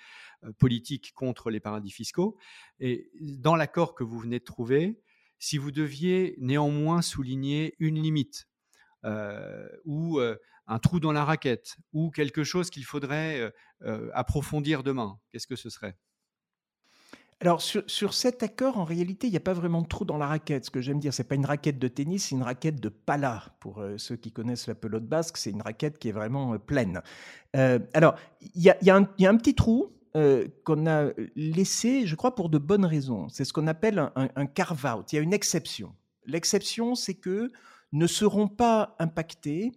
[0.44, 2.38] euh, politique contre les paradis fiscaux.
[2.80, 5.00] Et dans l'accord que vous venez de trouver,
[5.39, 8.48] si vous deviez néanmoins souligner une limite
[9.06, 10.20] euh, ou
[10.68, 13.54] un trou dans la raquette ou quelque chose qu'il faudrait
[14.13, 15.98] approfondir demain, qu'est-ce que ce serait?
[17.39, 20.28] Alors, sur, cet accord, en réalité, il n'y a pas vraiment de trou dans la
[20.28, 20.65] raquette.
[20.65, 23.43] Ce que j'aime dire, c'est pas une raquette de tennis, c'est une raquette de pala.
[23.60, 26.58] Pour euh, ceux qui connaissent la pelote basque, c'est une raquette qui est vraiment euh,
[26.58, 27.02] pleine.
[27.56, 29.04] Euh, alors, il y, a, un
[29.38, 29.91] petit trou
[30.63, 33.28] qu'on a laissé, je crois, pour de bonnes raisons.
[33.30, 35.12] C'est ce qu'on appelle un, un carve-out.
[35.12, 35.93] Il y a une exception.
[36.26, 37.52] L'exception, c'est que
[37.91, 39.72] ne seront pas impactés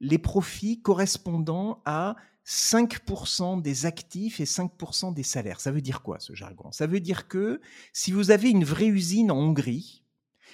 [0.00, 5.60] les profits correspondant à 5% des actifs et 5% des salaires.
[5.60, 6.70] Ça veut dire quoi ce jargon?
[6.70, 7.60] Ça veut dire que
[7.92, 10.04] si vous avez une vraie usine en Hongrie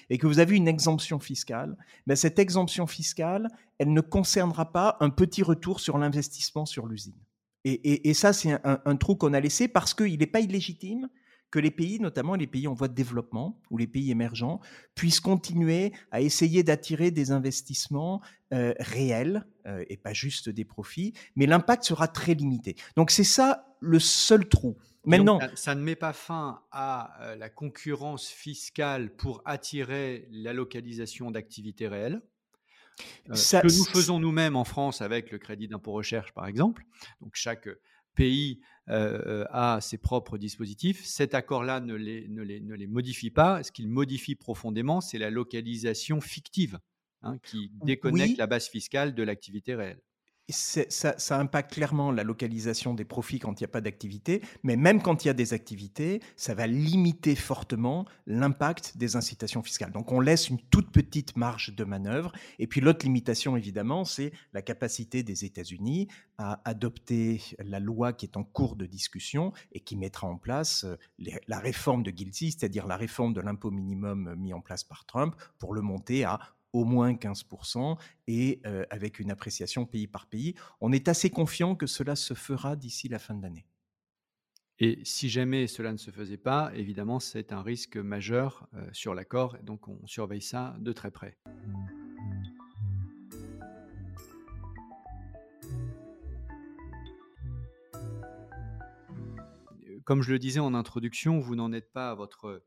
[0.09, 1.77] et que vous avez une exemption fiscale,
[2.07, 7.19] ben cette exemption fiscale, elle ne concernera pas un petit retour sur l'investissement sur l'usine.
[7.65, 11.07] Et, ça, c'est un, un, trou qu'on a laissé parce qu'il n'est pas illégitime
[11.53, 14.59] que les pays, notamment les pays en voie de développement ou les pays émergents,
[14.95, 18.21] puissent continuer à essayer d'attirer des investissements
[18.53, 22.75] euh, réels euh, et pas juste des profits, mais l'impact sera très limité.
[22.97, 24.77] Donc c'est ça le seul trou.
[25.05, 31.29] Maintenant, ça, ne met pas fin à euh, la concurrence fiscale pour attirer la localisation
[31.29, 32.23] d'activités réelles.
[33.31, 36.83] ce que nous faisons nous-mêmes en France avec le crédit d'impôt recherche, par exemple.
[37.21, 37.69] Donc chaque
[38.15, 41.05] pays euh, a ses propres dispositifs.
[41.05, 43.63] Cet accord-là ne les, ne, les, ne les, modifie pas.
[43.63, 46.79] Ce qu'il modifie profondément, c'est la localisation fictive
[47.21, 50.01] hein, qui déconnecte la base fiscale de l'activité réelle
[50.49, 54.75] ça, ça, impacte clairement la localisation des profits quand il n'y a pas d'activité, mais
[54.75, 59.91] même quand il y a des activités, ça va limiter fortement l'impact des incitations fiscales.
[59.91, 62.33] Donc on laisse une toute petite marge de manœuvre.
[62.59, 68.25] Et puis l'autre limitation, évidemment, c'est la capacité des États-Unis à adopter la loi qui
[68.25, 70.97] est en cours de discussion et qui mettra en place euh,
[71.47, 75.35] la réforme de Gilsey, c'est-à-dire la réforme de l'impôt minimum mis en place par Trump,
[75.57, 76.39] pour le monter à
[76.73, 80.55] au moins 15% et euh, avec une appréciation pays par pays.
[80.81, 83.65] On est assez confiant que cela se fera d'ici la fin de l'année.
[84.79, 89.13] Et si jamais cela ne se faisait pas, évidemment, c'est un risque majeur euh, sur
[89.13, 91.37] l'accord, donc on surveille ça de très près.
[100.03, 102.63] Comme je le disais en introduction, vous n'en êtes pas à votre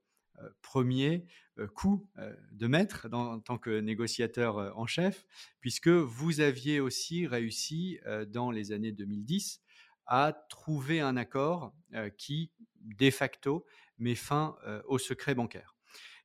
[0.63, 1.25] premier
[1.59, 5.27] euh, coup euh, de maître en tant que négociateur en chef,
[5.61, 9.61] puisque vous aviez aussi réussi dans les années 2010
[10.07, 11.75] à trouver un accord
[12.17, 13.67] qui, de facto,
[13.99, 15.75] met fin au secret bancaire.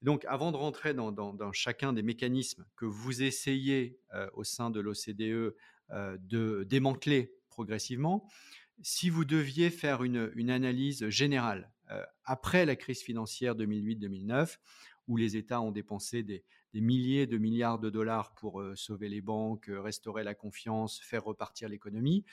[0.03, 3.99] Donc, avant de rentrer dans, chacun des mécanismes que vous essayez
[4.33, 5.55] au sein de l'OCDE
[5.89, 8.27] de démanteler progressivement,
[8.81, 11.80] si vous deviez faire une, analyse générale euh,
[12.23, 14.57] après la crise financière 2008-2009,
[15.07, 19.19] où les États ont dépensé des, milliers de milliards de dollars pour euh, sauver les
[19.19, 22.23] banques, euh, restaurer la confiance, faire repartir l'économie.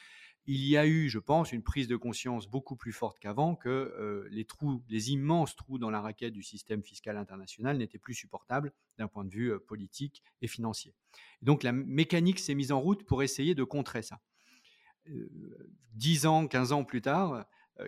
[0.47, 3.69] il y a eu, je pense, une prise de conscience beaucoup plus forte qu'avant que
[3.69, 8.15] euh, les trous, les immenses trous dans la raquette du système fiscal international n'étaient plus
[8.15, 10.95] supportables d'un point de vue euh, politique et financier.
[11.43, 14.21] donc la mécanique s'est mise en route pour essayer de contrer ça.
[15.11, 17.45] Euh, dix ans, quinze ans plus tard,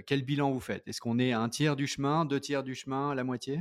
[0.06, 0.86] quel bilan vous faites?
[0.86, 3.60] Est-ce qu'on est à un tiers du chemin, deux tiers du chemin, la moitié?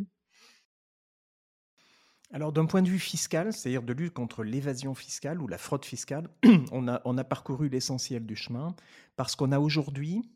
[2.32, 5.84] Alors d'un point de vue fiscal, c'est-à-dire de lutte contre l'évasion fiscale ou la fraude
[5.84, 6.30] fiscale,
[6.72, 8.76] on a, on a parcouru l'essentiel du chemin
[9.15, 10.30] parce qu'on a aujourd'hui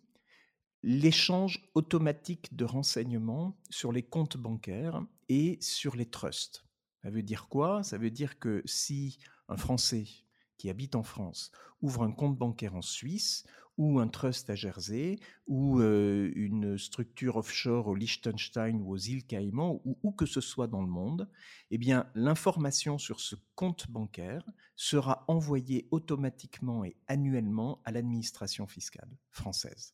[0.81, 6.65] l'échange automatique de renseignements sur les comptes bancaires et sur les trusts.
[7.03, 7.83] Ça veut dire quoi?
[7.83, 10.05] Ça veut dire que si un Français
[10.57, 11.51] qui habite en France
[11.81, 13.45] ouvre un compte bancaire en Suisse
[13.77, 19.25] ou un trust à Jersey, ou euh, une structure offshore au Liechtenstein ou aux îles
[19.25, 21.29] Caïmans, ou où que ce soit dans le monde,
[21.71, 29.09] eh bien, l'information sur ce compte bancaire sera envoyée automatiquement et annuellement à l'administration fiscale
[29.31, 29.93] française.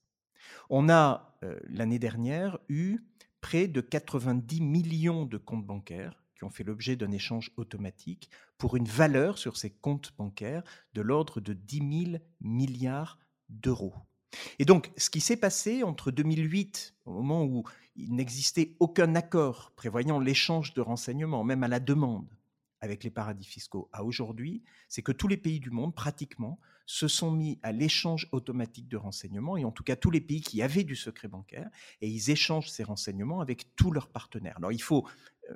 [0.69, 2.99] On a, euh, l'année dernière, eu
[3.41, 8.75] près de 90 millions de comptes bancaires qui ont fait l'objet d'un échange automatique pour
[8.77, 10.63] une valeur sur ces comptes bancaires
[10.93, 13.93] de l'ordre de 10 000 milliards d'euros.
[14.59, 17.63] Et donc, ce qui s'est passé entre 2008, au moment où
[17.95, 22.29] il n'existait aucun accord prévoyant l'échange de renseignements, même à la demande,
[22.81, 27.07] avec les paradis fiscaux, à aujourd'hui, c'est que tous les pays du monde, pratiquement, se
[27.07, 30.61] sont mis à l'échange automatique de renseignements, et en tout cas tous les pays qui
[30.61, 31.69] avaient du secret bancaire,
[32.01, 34.57] et ils échangent ces renseignements avec tous leurs partenaires.
[34.57, 35.05] Alors il faut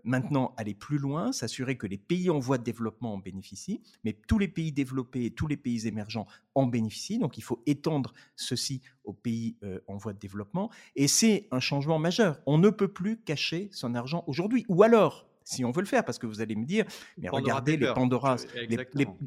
[0.04, 4.14] maintenant aller plus loin, s'assurer que les pays en voie de développement en bénéficient, mais
[4.28, 7.20] tous les pays développés et tous les pays émergents en bénéficient.
[7.20, 10.70] Donc il faut étendre ceci aux pays euh, en voie de développement.
[10.96, 12.40] Et c'est un changement majeur.
[12.46, 14.66] On ne peut plus cacher son argent aujourd'hui.
[14.70, 16.86] Ou alors, si on veut le faire, parce que vous allez me dire,
[17.18, 18.48] mais regardez les Pandora's,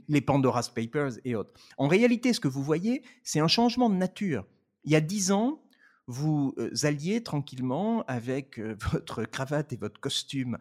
[0.09, 1.53] les Pandora's Papers et autres.
[1.77, 4.47] En réalité, ce que vous voyez, c'est un changement de nature.
[4.85, 5.61] Il y a dix ans,
[6.07, 8.59] vous alliez tranquillement avec
[8.91, 10.59] votre cravate et votre costume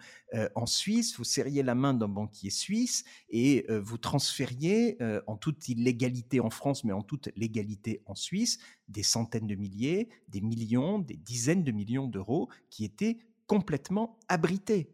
[0.55, 6.39] en Suisse, vous serriez la main d'un banquier suisse et vous transfériez en toute illégalité
[6.39, 11.17] en France, mais en toute légalité en Suisse, des centaines de milliers, des millions, des
[11.17, 14.89] dizaines de millions d'euros qui étaient complètement abrités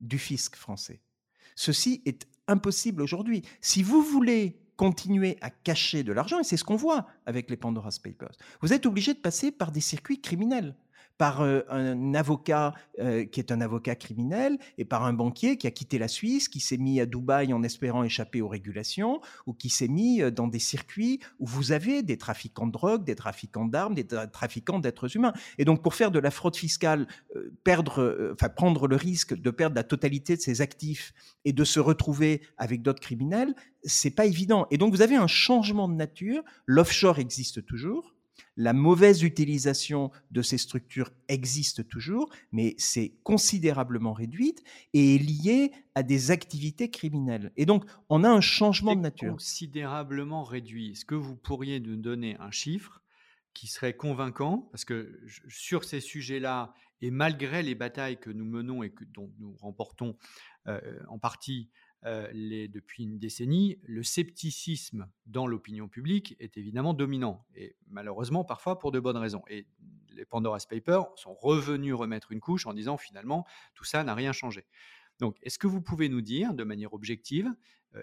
[0.00, 1.00] du fisc français.
[1.56, 3.42] Ceci est impossible aujourd'hui.
[3.60, 7.56] Si vous voulez continuer à cacher de l'argent, et c'est ce qu'on voit avec les
[7.56, 8.32] Pandora's Papers.
[8.60, 10.74] Vous êtes obligé de passer par des circuits criminels
[11.18, 15.98] par un avocat qui est un avocat criminel et par un banquier qui a quitté
[15.98, 19.88] la Suisse, qui s'est mis à Dubaï en espérant échapper aux régulations ou qui s'est
[19.88, 24.06] mis dans des circuits où vous avez des trafiquants de drogue, des trafiquants d'armes, des
[24.06, 25.32] trafiquants d'êtres humains.
[25.58, 27.06] Et donc pour faire de la fraude fiscale,
[27.62, 31.12] perdre, enfin prendre le risque de perdre la totalité de ses actifs
[31.44, 34.66] et de se retrouver avec d'autres criminels, c'est pas évident.
[34.70, 36.42] Et donc vous avez un changement de nature.
[36.66, 38.13] L'offshore existe toujours
[38.56, 44.62] la mauvaise utilisation de ces structures existe toujours, mais c'est considérablement réduite
[44.92, 47.52] et est liée à des activités criminelles.
[47.56, 49.32] Et donc, on a un changement de nature.
[49.32, 50.92] Considérablement réduit.
[50.92, 53.00] Est-ce que vous pourriez nous donner un chiffre
[53.54, 54.68] qui serait convaincant?
[54.72, 59.32] Parce que sur ces sujets-là, et malgré les batailles que nous menons et que, dont
[59.38, 60.16] nous remportons
[61.08, 61.70] en partie
[62.32, 68.78] les, depuis une décennie, le scepticisme dans l'opinion publique est évidemment dominant, et malheureusement parfois
[68.78, 69.42] pour de bonnes raisons.
[69.48, 69.66] Et
[70.10, 74.32] les Pandora's Papers sont revenus remettre une couche en disant finalement tout ça n'a rien
[74.32, 74.66] changé.
[75.18, 77.50] Donc est-ce que vous pouvez nous dire de manière objective,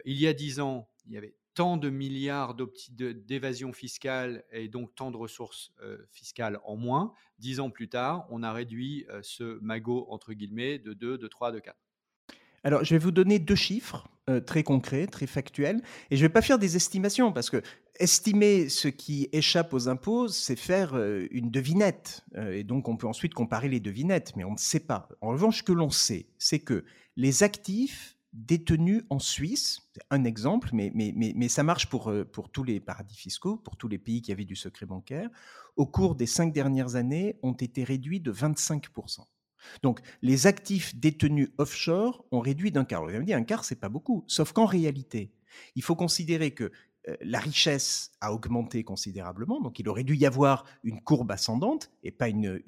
[0.06, 2.56] il y a dix ans, il y avait tant de milliards
[2.90, 7.14] d'évasion fiscale et donc tant de ressources euh, fiscales en moins.
[7.40, 11.52] Dix ans plus tard, on a réduit ce magot, entre guillemets, de 2, de 3,
[11.52, 11.76] de 4.
[12.64, 16.28] Alors, je vais vous donner deux chiffres euh, très concrets, très factuels, et je ne
[16.28, 17.62] vais pas faire des estimations, parce que
[18.00, 22.98] estimer ce qui échappe aux impôts, c'est faire euh, une devinette, euh, et donc on
[22.98, 25.10] peut ensuite comparer les devinettes, mais on ne sait pas.
[25.22, 26.86] En revanche, ce que l'on sait, c'est que
[27.16, 32.50] les actifs détenus en Suisse, un exemple, mais, mais, mais, mais, ça marche pour, pour
[32.50, 35.30] tous les paradis fiscaux, pour tous les pays qui avaient du secret bancaire,
[35.76, 39.26] au cours des cinq dernières années, ont été réduits de 25%
[39.84, 43.04] donc, les actifs détenus offshore ont réduit d'un quart.
[43.04, 44.24] Vous allez me dire, un quart, c'est pas beaucoup.
[44.28, 45.32] Sauf qu'en réalité,
[45.76, 46.72] il faut considérer que
[47.08, 51.90] euh, la richesse a augmenté considérablement, donc il aurait dû y avoir une courbe ascendante
[52.04, 52.62] et pas une,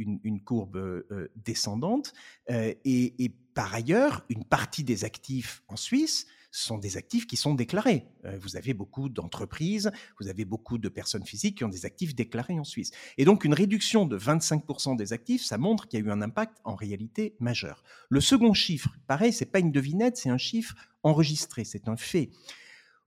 [0.44, 2.14] courbe euh, descendante.
[2.50, 7.56] Euh, et, par ailleurs, une partie des actifs en Suisse sont des actifs qui sont
[7.56, 8.06] déclarés.
[8.26, 12.14] Euh, vous avez beaucoup d'entreprises, vous avez beaucoup de personnes physiques qui ont des actifs
[12.14, 12.92] déclarés en Suisse.
[13.18, 16.22] Et donc une réduction de 25% des actifs, ça montre qu'il y a eu un
[16.22, 17.84] impact en réalité majeur.
[18.10, 22.30] Le second chiffre, pareil, c'est pas une devinette, c'est un chiffre enregistré, c'est un fait.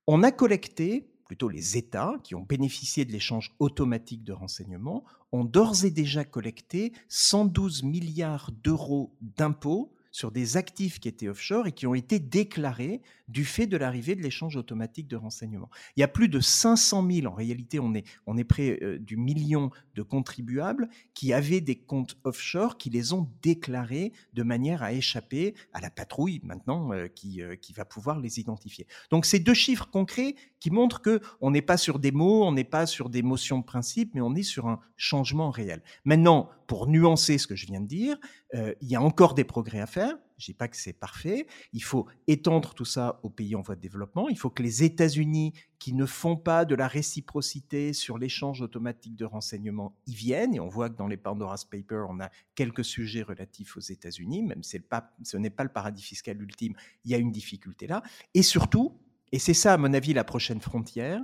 [0.09, 5.45] On a collecté plutôt les États qui ont bénéficié de l'échange automatique de renseignements, ont
[5.45, 11.73] d'ores et déjà collecté 112 milliards d'euros d'impôts sur des actifs qui étaient offshore et
[11.73, 15.69] qui ont été déclarés du fait de l'arrivée de l'échange automatique de renseignements.
[15.95, 18.99] Il y a plus de 500 000, en réalité on est, on est près euh,
[18.99, 24.83] du million de contribuables qui avaient des comptes offshore, qui les ont déclarés de manière
[24.83, 28.87] à échapper à la patrouille maintenant euh, qui, euh, qui va pouvoir les identifier.
[29.11, 32.53] Donc ces deux chiffres concrets qui montrent que on n'est pas sur des mots, on
[32.53, 35.83] n'est pas sur des motions de principe, mais on est sur un changement réel.
[36.07, 38.19] Maintenant, pour nuancer ce que je viens de dire,
[38.55, 40.17] il y a encore des progrès à faire.
[40.39, 41.47] Je dis pas que c'est parfait.
[41.73, 44.29] Il faut étendre tout ça aux pays en voie de développement.
[44.29, 49.17] Il faut que les États-Unis, qui ne font pas de la réciprocité sur l'échange automatique
[49.17, 50.55] de renseignements, y viennent.
[50.55, 54.43] Et on voit que dans les Pandora's Papers, on a quelques sujets relatifs aux États-Unis,
[54.43, 54.79] même si
[55.23, 56.75] ce n'est pas le paradis fiscal ultime,
[57.07, 58.03] il y a une difficulté là.
[58.35, 59.01] Et surtout,
[59.33, 61.21] et c'est ça, à mon avis, la prochaine frontière.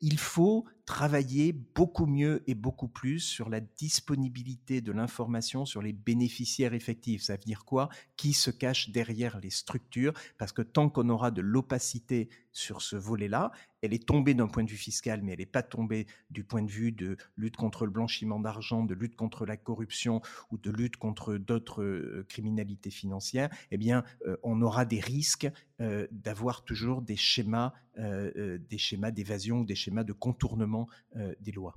[0.00, 5.92] Il faut travailler beaucoup mieux et beaucoup plus sur la disponibilité de l'information sur les
[5.92, 7.22] bénéficiaires effectifs.
[7.22, 7.88] Ça veut dire quoi?
[8.16, 12.96] Qui se cache derrière les structures Parce que tant qu'on aura de l'opacité sur ce
[12.96, 16.44] volet-là, elle est tombée d'un point de vue fiscal, mais elle n'est pas tombée du
[16.44, 20.20] point de vue de lutte contre le blanchiment d'argent, de lutte contre la corruption
[20.50, 23.50] ou de lutte contre d'autres euh, criminalités financières.
[23.70, 29.62] Eh bien, euh, on aura des risques euh, d'avoir toujours des schémas, des schémas d'évasion,
[29.62, 30.88] des schémas de contournement
[31.40, 31.74] des lois.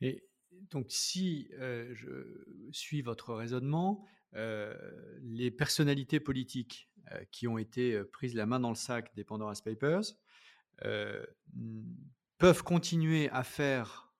[0.00, 0.24] Et
[0.70, 6.90] donc, si je suis votre raisonnement, les personnalités politiques
[7.30, 10.16] qui ont été prises la main dans le sac des Pandora's Papers
[12.38, 14.12] peuvent continuer à faire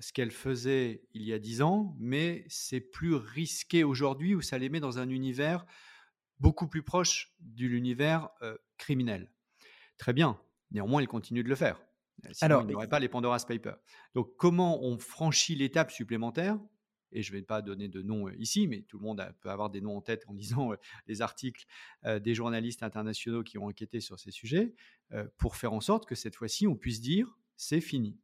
[0.00, 4.58] ce qu'elles faisaient il y a dix ans, mais c'est plus risqué aujourd'hui où ça
[4.58, 5.66] les met dans un univers
[6.40, 8.28] beaucoup plus proche de l'univers
[8.76, 9.30] criminel.
[9.98, 10.40] Très bien,
[10.74, 11.80] néanmoins, ils continuent de le faire.
[12.32, 13.78] Sinon, Alors, il n'y aurait pas les Pandora's Papers.
[14.14, 16.58] Donc, comment on franchit l'étape supplémentaire?
[17.12, 19.70] Et je ne vais pas donner de nom ici, mais tout le monde peut avoir
[19.70, 20.72] des noms en tête en lisant
[21.06, 21.64] les articles
[22.04, 24.74] des journalistes internationaux qui ont enquêté sur ces sujets,
[25.38, 28.16] pour faire en sorte que cette fois-ci, on puisse dire c'est fini.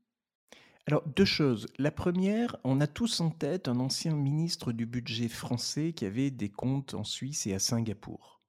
[0.86, 1.68] Alors, deux choses.
[1.78, 6.30] La première, on a tous en tête un ancien ministre du budget français qui avait
[6.30, 8.39] des comptes en Suisse et à Singapour.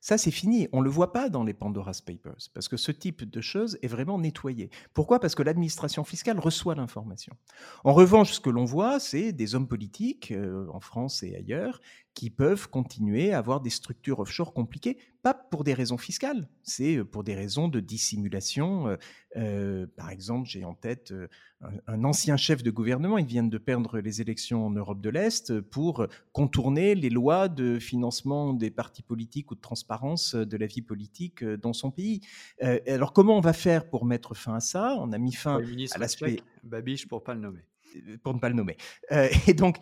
[0.00, 0.68] Ça, c'est fini.
[0.72, 3.78] On ne le voit pas dans les Pandora's Papers, parce que ce type de choses
[3.82, 4.70] est vraiment nettoyé.
[4.94, 5.18] Pourquoi?
[5.18, 7.36] Parce que l'administration fiscale reçoit l'information.
[7.84, 11.80] En revanche, ce que l'on voit, c'est des hommes politiques, euh, en France et ailleurs,
[12.18, 16.96] qui peuvent continuer à avoir des structures offshore compliquées, pas pour des raisons fiscales, c'est
[16.96, 18.88] euh, pour des raisons de dissimulation.
[18.88, 18.96] Euh,
[19.36, 21.14] euh, par exemple, j'ai en tête
[21.86, 25.60] un, ancien chef de gouvernement, il vient de perdre les élections en Europe de l'Est
[25.60, 30.82] pour contourner les lois de financement des partis politiques ou de transparence de la vie
[30.82, 32.20] politique dans son pays.
[32.60, 34.96] alors comment on va faire pour mettre fin à ça?
[34.98, 35.60] On a mis fin
[35.92, 36.40] à l'aspect...
[36.64, 37.64] Babiche pour pas le nommer
[38.22, 38.76] pour ne pas le nommer.
[39.46, 39.76] et donc,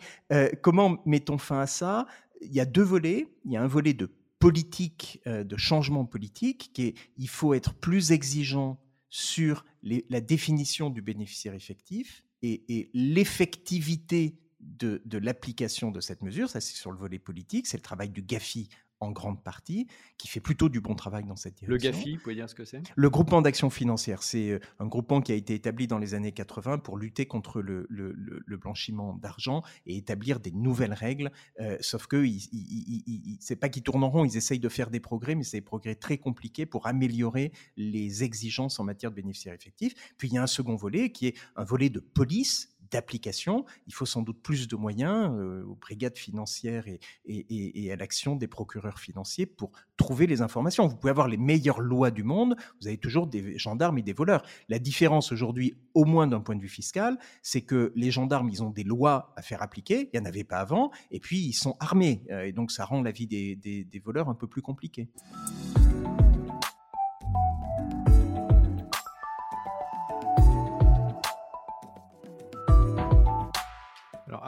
[0.61, 2.05] comment mettons fin à ça?
[2.41, 3.27] Il y a deux volets.
[3.45, 4.09] Il y a un volet de
[4.39, 8.79] politique, euh, de changement politique, qui est il faut être plus exigeant
[9.09, 16.49] sur la définition du bénéficiaire effectif et, l'effectivité de, de l'application de cette mesure.
[16.49, 17.67] Ça, c'est sur le volet politique.
[17.67, 18.69] C'est le travail du GAFI
[18.99, 19.87] en grande partie,
[20.17, 21.89] qui fait plutôt du bon travail dans cette direction.
[21.89, 22.81] Le GAFI, vous pouvez dire ce que c'est?
[22.95, 26.31] Le groupement d'action financière, c'est euh, un groupement qui a été établi dans les années
[26.31, 31.31] 80 pour lutter contre le, le, blanchiment d'argent et établir des nouvelles règles.
[31.59, 32.25] Euh, sauf que
[33.39, 35.61] c'est pas qu'ils tournent en rond, ils essayent de faire des progrès, mais c'est des
[35.61, 39.93] progrès très compliqués pour améliorer les exigences en matière de bénéficiaires effectifs.
[40.17, 43.65] Puis il y a un second volet qui est un volet de police d'application.
[43.87, 46.85] Il faut sans doute plus de moyens euh, aux brigades financières
[47.25, 50.87] et, à l'action des procureurs financiers pour trouver les informations.
[50.87, 54.13] Vous pouvez avoir les meilleures lois du monde, vous avez toujours des gendarmes et des
[54.13, 54.43] voleurs.
[54.69, 58.63] La différence aujourd'hui, au moins d'un point de vue fiscal, c'est que les gendarmes, ils
[58.63, 61.53] ont des lois à faire appliquer, il n'y en avait pas avant, et puis ils
[61.53, 62.23] sont armés.
[62.31, 65.09] Euh, et donc ça rend la vie des voleurs un peu plus compliquée.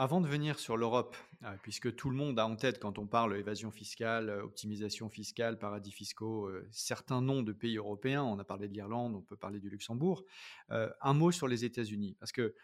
[0.00, 3.06] Avant de venir sur l'Europe, euh, puisque tout le monde a en tête quand on
[3.06, 8.38] parle évasion fiscale, euh, optimisation fiscale, paradis fiscaux, euh, certains noms de pays européens, on
[8.38, 10.24] a parlé de l'Irlande, on peut parler du Luxembourg,
[10.70, 12.54] un mot sur les États-Unis, parce que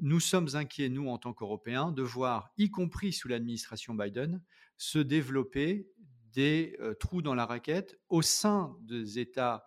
[0.00, 4.42] nous sommes inquiets, nous, en tant qu'Européens, de voir, y compris sous l'administration Biden,
[4.76, 5.86] se développer
[6.32, 9.64] des trous dans la raquette au sein des États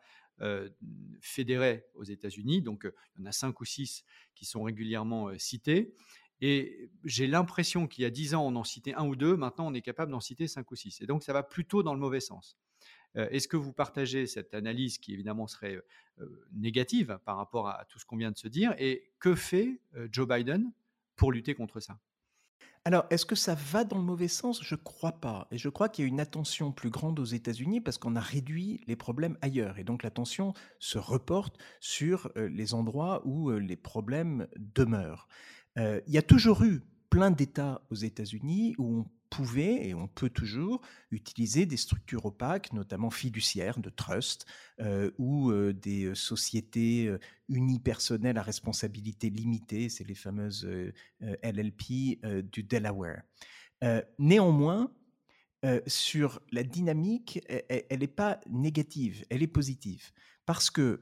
[1.22, 2.62] fédérés aux États-Unis.
[2.62, 2.86] Donc,
[3.16, 4.04] il y en a cinq ou six
[4.34, 5.94] qui sont régulièrement cités.
[6.48, 9.66] Et j'ai l'impression qu'il y a dix ans, on en citait un ou deux, maintenant
[9.68, 11.02] on est capable d'en citer cinq ou six.
[11.02, 12.56] Et donc ça va plutôt dans le mauvais sens.
[13.16, 15.80] Est-ce que vous partagez cette analyse qui évidemment serait
[16.52, 18.76] négative par rapport à tout ce qu'on vient de se dire?
[18.78, 19.80] Et que fait
[20.12, 20.72] Joe Biden
[21.16, 21.98] pour lutter contre ça?
[22.88, 24.64] Alors, est-ce que ça va dans le mauvais sens?
[24.64, 25.48] Je crois pas.
[25.50, 28.22] Et je crois qu'il y a une attention plus grande aux États-Unis parce qu'on a
[28.22, 29.80] réduit les problèmes ailleurs.
[29.80, 35.28] Et donc l'attention se reporte sur les endroits où les problèmes demeurent.
[35.78, 39.06] Il y a toujours eu plein d'États aux États-Unis où on
[39.36, 44.46] pouvait et on peut toujours utiliser des structures opaques, notamment fiduciaires, de trust,
[44.80, 47.14] euh, ou euh, des euh, sociétés
[47.50, 50.68] unipersonnelles à responsabilité limitée, c'est les fameuses
[51.22, 52.20] LLP
[52.52, 53.22] du Delaware.
[54.20, 54.92] néanmoins,
[55.88, 60.12] sur la dynamique, elle n'est pas négative, elle est positive.
[60.46, 61.02] Parce que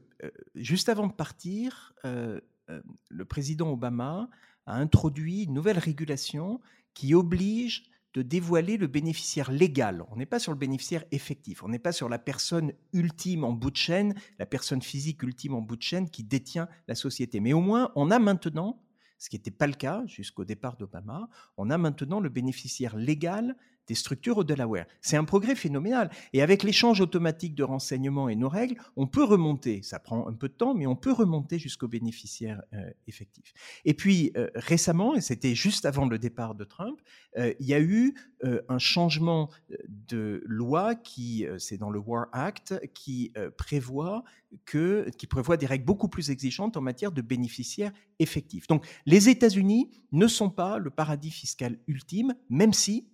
[0.55, 4.29] juste avant de partir, le président Obama
[4.65, 6.59] a introduit une nouvelle régulation
[6.93, 7.83] qui oblige
[8.13, 10.05] de dévoiler le bénéficiaire légal.
[10.11, 13.53] On n'est pas sur le bénéficiaire effectif, on n'est pas sur la personne ultime en
[13.53, 17.39] bout de chaîne, la personne physique ultime en bout de chaîne qui détient la société.
[17.39, 18.83] Mais au moins, on a maintenant,
[19.17, 23.55] ce qui n'était pas le cas jusqu'au départ d'Obama, on a maintenant le bénéficiaire légal
[23.87, 24.85] des structures au Delaware.
[25.01, 26.09] C'est un progrès phénoménal.
[26.31, 30.33] Et avec l'échange automatique de renseignements et nos règles, on peut remonter, ça prend un
[30.33, 33.53] peu de temps, mais on peut remonter jusqu'au bénéficiaire euh, effectif.
[33.85, 37.01] Et puis euh, récemment, et c'était juste avant le départ de Trump,
[37.37, 38.15] euh, il y a eu
[38.67, 39.49] un changement
[39.87, 44.25] de loi qui, c'est dans le War Act, qui prévoit
[44.65, 48.67] que, qui prévoit des règles beaucoup plus exigeantes en matière de bénéficiaires effectifs.
[48.67, 53.07] Donc les États-Unis ne sont pas le paradis fiscal ultime, même si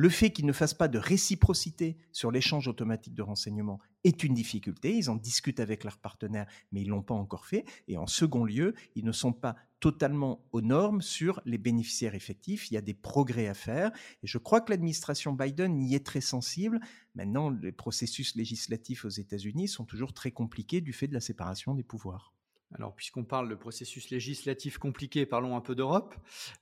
[0.00, 4.32] le fait qu'ils ne fassent pas de réciprocité sur l'échange automatique de renseignements est une
[4.32, 4.96] difficulté.
[4.96, 7.66] Ils en discutent avec leurs partenaires, mais ils ne l'ont pas encore fait.
[7.86, 12.70] Et en second lieu, ils ne sont pas totalement aux normes sur les bénéficiaires effectifs.
[12.70, 13.90] Il y a des progrès à faire.
[14.22, 16.80] Et je crois que l'administration Biden y est très sensible.
[17.14, 21.74] Maintenant, les processus législatifs aux États-Unis sont toujours très compliqués du fait de la séparation
[21.74, 22.32] des pouvoirs.
[22.72, 26.14] Alors, puisqu'on parle de processus législatif compliqué, parlons un peu d'Europe.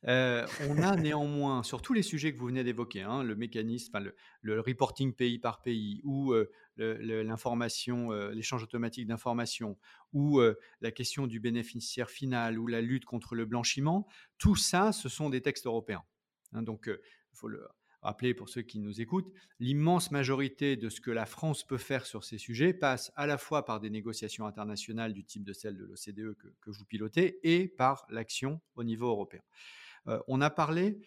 [0.06, 4.12] Euh, on a néanmoins, sur tous les sujets que vous venez d'évoquer, hein, le mécanisme,
[4.40, 6.48] le, reporting pays par pays, ou euh,
[6.78, 9.76] l'information, euh, l'échange automatique d'informations,
[10.14, 10.40] ou
[10.80, 14.06] la question du bénéficiaire final, ou la lutte contre le blanchiment,
[14.38, 16.04] tout ça, ce sont des textes européens.
[16.52, 16.62] Hein.
[16.62, 17.68] donc, il faut le,
[18.02, 22.06] Rappelez pour ceux qui nous écoutent, l'immense majorité de ce que la France peut faire
[22.06, 25.76] sur ces sujets passe à la fois par des négociations internationales du type de celle
[25.76, 29.42] de l'OCDE que, vous pilotez et par l'action au niveau européen.
[30.06, 31.00] Euh, on a parlé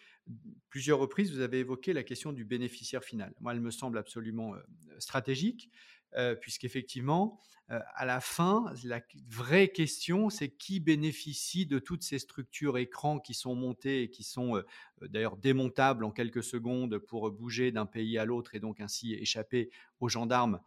[0.69, 3.33] plusieurs reprises, vous avez évoqué la question du bénéficiaire final.
[3.39, 4.59] Moi, elle me semble absolument euh,
[4.99, 5.69] stratégique,
[6.17, 7.39] euh, puisqu'effectivement,
[7.69, 8.99] euh, à la fin, la
[9.29, 14.23] vraie question, c'est qui bénéficie de toutes ces structures écrans qui sont montées et qui
[14.23, 18.81] sont euh, d'ailleurs démontables en quelques secondes pour bouger d'un pays à l'autre et donc
[18.81, 20.59] ainsi échapper aux gendarmes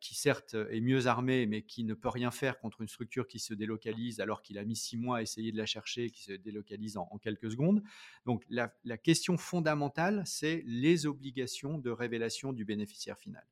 [0.00, 3.40] qui certes est mieux armé mais qui ne peut rien faire contre une structure qui
[3.40, 6.32] se délocalise alors qu'il a mis six mois à essayer de la chercher qui se
[6.32, 7.82] délocalise en, quelques secondes.
[8.24, 13.44] Donc la question fondamentale, c'est les obligations de révélation du bénéficiaire final.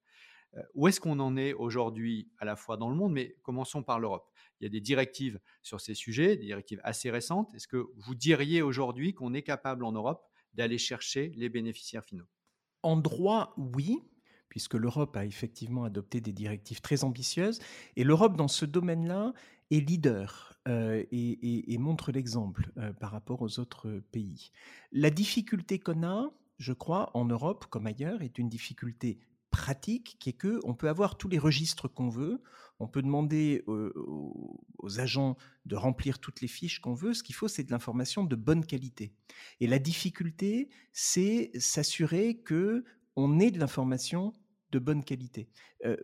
[0.74, 4.00] Où est-ce qu'on en est aujourd'hui à la fois dans le monde, mais commençons par
[4.00, 4.28] l'Europe.
[4.60, 7.54] Il y a des directives sur ces sujets, des directives assez récentes.
[7.54, 12.26] Est-ce que vous diriez aujourd'hui qu'on est capable en Europe d'aller chercher les bénéficiaires finaux?
[12.82, 14.02] En droit, oui,
[14.48, 17.60] puisque l'Europe a effectivement adopté des directives très ambitieuses.
[17.96, 19.32] Et l'Europe, dans ce domaine-là,
[19.70, 24.50] est leader et, montre l'exemple par rapport aux autres pays.
[24.92, 29.20] La difficulté qu'on a, je crois, en Europe comme ailleurs, est une difficulté
[29.50, 32.42] pratique qui est que on peut avoir tous les registres qu'on veut,
[32.78, 35.36] on peut demander aux, agents
[35.66, 37.12] de remplir toutes les fiches qu'on veut.
[37.12, 39.12] Ce qu'il faut, c'est de l'information de bonne qualité.
[39.60, 42.84] Et la difficulté, c'est s'assurer que
[43.16, 44.32] on ait de l'information
[44.72, 45.48] de bonne qualité.
[45.84, 45.96] Euh,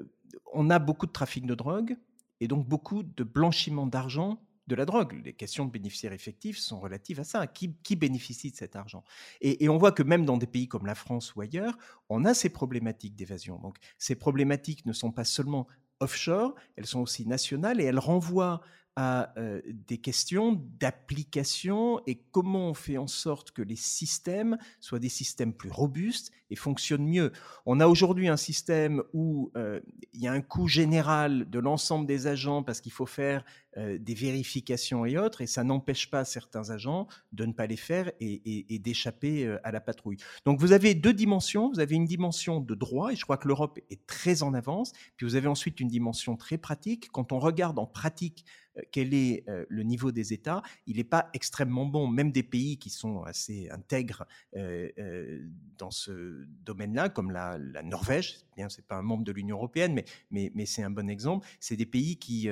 [0.53, 1.97] on a beaucoup de trafic de drogue
[2.41, 5.21] et donc beaucoup de blanchiment d'argent de la drogue.
[5.25, 7.47] Les questions de bénéficiaires effectifs sont relatives à ça.
[7.47, 9.05] Qui, bénéficie de cet argent?
[9.41, 11.77] Et, on voit que même dans des pays comme la France ou ailleurs,
[12.09, 13.59] on a ces problématiques d'évasion.
[13.59, 15.67] Donc ces problématiques ne sont pas seulement
[16.01, 18.61] offshore, elles sont aussi nationales et elles renvoient
[18.97, 24.99] à euh, des questions d'application et comment on fait en sorte que les systèmes soient
[24.99, 27.31] des systèmes plus robustes et fonctionnent mieux.
[27.67, 29.81] On a aujourd'hui un système où euh,
[30.15, 33.45] il y a un coût général de l'ensemble des agents parce qu'il faut faire
[33.77, 38.11] des vérifications et autres, et ça n'empêche pas certains agents de ne pas les faire
[38.21, 40.17] et, d'échapper à la patrouille.
[40.45, 41.71] Donc vous avez deux dimensions.
[41.71, 44.93] Vous avez une dimension de droit, et je crois que l'Europe est très en avance.
[45.17, 47.11] Puis vous avez ensuite une dimension très pratique.
[47.13, 48.45] Quand on regarde en pratique
[48.79, 52.07] euh, quel est euh, le niveau des États, il n'est pas extrêmement bon.
[52.07, 55.41] Même des pays qui sont assez intègres euh,
[55.79, 60.67] dans ce domaine-là, comme la, Norvège, bien, c'est pas un membre de l'Union européenne, mais
[60.67, 61.47] c'est un bon exemple.
[61.61, 62.49] C'est des pays qui,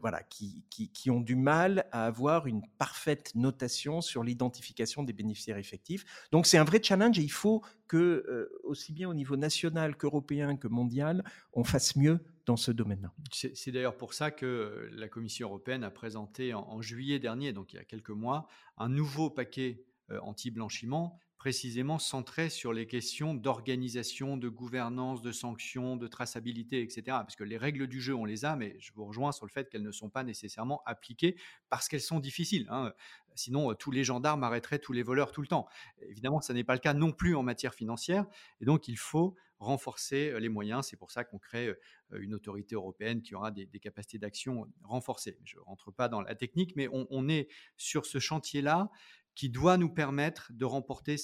[0.00, 5.58] voilà, qui, qui, ont du mal à avoir une parfaite notation sur l'identification des bénéficiaires
[5.58, 6.04] effectifs.
[6.32, 10.56] Donc c'est un vrai challenge et il faut que, aussi bien au niveau national qu'européen
[10.56, 13.12] que mondial, on fasse mieux dans ce domaine-là.
[13.32, 17.76] C'est d'ailleurs pour ça que la Commission européenne a présenté en, juillet dernier, donc il
[17.76, 18.46] y a quelques mois,
[18.78, 25.96] un nouveau paquet euh, anti-blanchiment précisément centré sur les questions d'organisation, de gouvernance, de sanctions,
[25.96, 27.02] de traçabilité, etc.
[27.06, 29.50] Parce que les règles du jeu, on les a, mais je vous rejoins sur le
[29.50, 31.36] fait qu'elles ne sont pas nécessairement appliquées
[31.68, 32.66] parce qu'elles sont difficiles.
[32.70, 32.92] Hein.
[33.36, 35.68] Sinon, euh, tous les gendarmes arrêteraient tous les voleurs tout le temps.
[36.08, 38.26] Évidemment, ce n'est pas le cas non plus en matière financière.
[38.60, 40.86] Et donc, il faut renforcer euh, les moyens.
[40.86, 41.76] C'est pour ça qu'on crée euh,
[42.18, 45.38] une autorité européenne qui aura des, capacités d'action renforcées.
[45.44, 48.90] Je ne rentre pas dans la technique, mais on, est sur ce chantier-là
[49.36, 51.14] qui doit nous permettre de remporter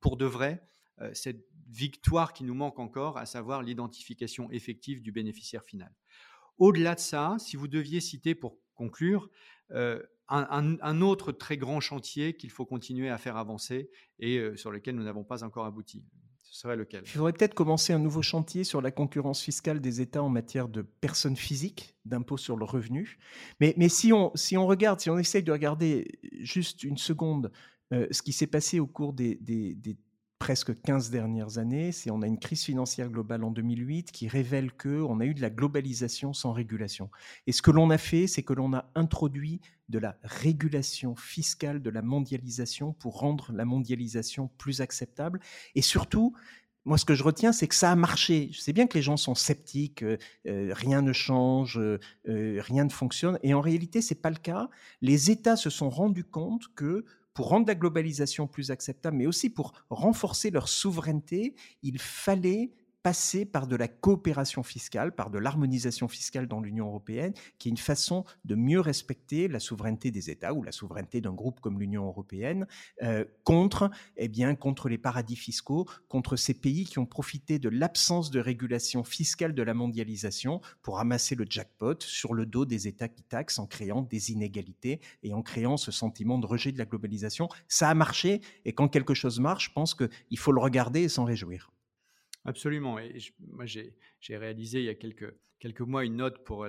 [0.00, 0.62] pour de vrai
[1.00, 5.94] euh, cette victoire qui nous manque encore, à savoir l'identification effective du bénéficiaire final.
[6.58, 9.30] Au-delà de ça, si vous deviez citer pour conclure
[10.28, 15.04] un, autre très grand chantier qu'il faut continuer à faire avancer et sur lequel nous
[15.04, 16.04] n'avons pas encore abouti,
[17.04, 20.68] Il faudrait peut-être commencer un nouveau chantier sur la concurrence fiscale des États en matière
[20.68, 23.18] de personnes physiques, d'impôt sur le revenu.
[23.60, 26.08] Mais, si, on, si on regarde, si on essaye de regarder
[26.40, 27.52] juste une seconde
[27.92, 29.96] euh, ce qui s'est passé au cours des, des
[30.40, 34.72] presque 15 dernières années, c'est on a une crise financière globale en 2008 qui révèle
[34.72, 37.10] que on a eu de la globalisation sans régulation.
[37.46, 39.60] Et ce que l'on a fait, c'est que l'on a introduit
[39.90, 45.40] de la régulation fiscale de la mondialisation pour rendre la mondialisation plus acceptable
[45.74, 46.34] et surtout
[46.86, 48.48] moi, ce que je retiens, c'est que ça a marché.
[48.52, 50.16] Je sais bien que les gens sont sceptiques, euh,
[50.46, 53.38] euh, rien ne change, euh, rien ne fonctionne.
[53.42, 54.70] Et en réalité, c'est pas le cas.
[55.02, 57.04] Les États se sont rendus compte que
[57.34, 62.72] pour rendre la globalisation plus acceptable, mais aussi pour renforcer leur souveraineté, il fallait
[63.02, 67.70] passer par de la coopération fiscale, par de l'harmonisation fiscale dans l'Union européenne, qui est
[67.70, 71.80] une façon de mieux respecter la souveraineté des États ou la souveraineté d'un groupe comme
[71.80, 72.66] l'Union européenne
[73.02, 77.68] euh, contre, eh bien, contre les paradis fiscaux, contre ces pays qui ont profité de
[77.68, 82.86] l'absence de régulation fiscale de la mondialisation pour amasser le jackpot sur le dos des
[82.86, 86.78] États qui taxent en créant des inégalités et en créant ce sentiment de rejet de
[86.78, 87.48] la globalisation.
[87.68, 91.08] Ça a marché et quand quelque chose marche, je pense qu'il faut le regarder et
[91.08, 91.70] s'en réjouir.
[92.44, 92.98] Absolument.
[92.98, 96.66] Et moi, j'ai réalisé il y a quelques, mois une note pour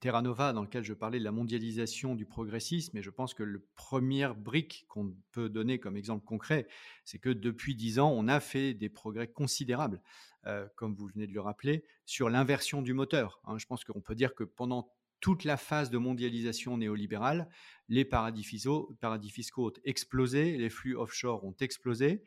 [0.00, 2.96] Terra Nova dans laquelle je parlais de la mondialisation du progressisme.
[2.96, 6.68] Et je pense que le premier brique qu'on peut donner comme exemple concret,
[7.04, 10.00] c'est que depuis dix ans, on a fait des progrès considérables,
[10.46, 13.40] euh, comme vous venez de le rappeler, sur l'inversion du moteur.
[13.44, 13.58] Hein.
[13.58, 14.92] je pense qu'on peut dire que pendant
[15.24, 17.48] toute la phase de mondialisation néolibérale,
[17.88, 22.22] les paradis fiscaux, paradis fiscaux ont explosé, les flux offshore ont explosé,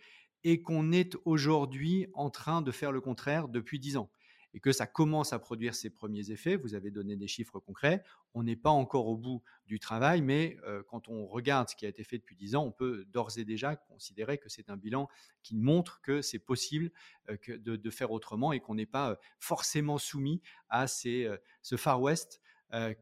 [0.47, 4.09] et qu'on est aujourd'hui en train de faire le contraire depuis dix ans
[4.53, 6.55] et que ça commence à produire ses premiers effets.
[6.55, 8.01] Vous avez donné des chiffres concrets.
[8.33, 11.85] On n'est pas encore au bout du travail, mais euh, quand on regarde ce qui
[11.85, 14.77] a été fait depuis dix ans, on peut d'ores et déjà considérer que c'est un
[14.77, 15.09] bilan
[15.43, 16.91] qui montre que c'est possible
[17.29, 21.37] euh, de, faire autrement et qu'on n'est pas euh, forcément soumis à ce
[21.75, 22.39] Far West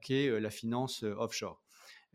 [0.01, 1.64] qu'est la finance offshore.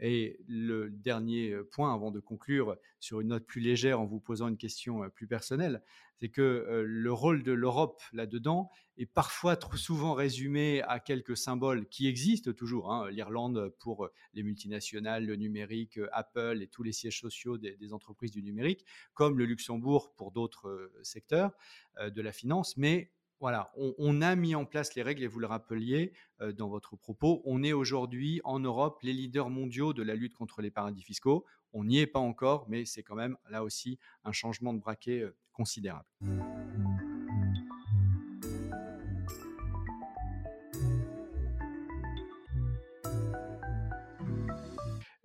[0.01, 4.48] Et le dernier point, avant de conclure sur une note plus légère en vous posant
[4.48, 5.82] une question plus personnelle,
[6.20, 11.86] c'est que le rôle de l'Europe là-dedans est parfois trop souvent résumé à quelques symboles
[11.88, 12.92] qui existent toujours.
[12.92, 13.11] Hein.
[13.11, 18.30] L'Irlande pour les multinationales, le numérique, Apple et tous les sièges sociaux des, des entreprises
[18.30, 18.84] du numérique,
[19.14, 21.53] comme le Luxembourg pour d'autres secteurs
[22.01, 22.76] de la finance.
[22.76, 23.11] Mais
[23.41, 26.12] voilà, on, a mis en place les règles et vous le rappeliez
[26.43, 27.41] euh, dans votre propos.
[27.47, 31.47] On est aujourd'hui en Europe les leaders mondiaux de la lutte contre les paradis fiscaux.
[31.72, 35.20] On n'y est pas encore, mais c'est quand même là aussi un changement de braquet
[35.20, 36.07] euh, considérable.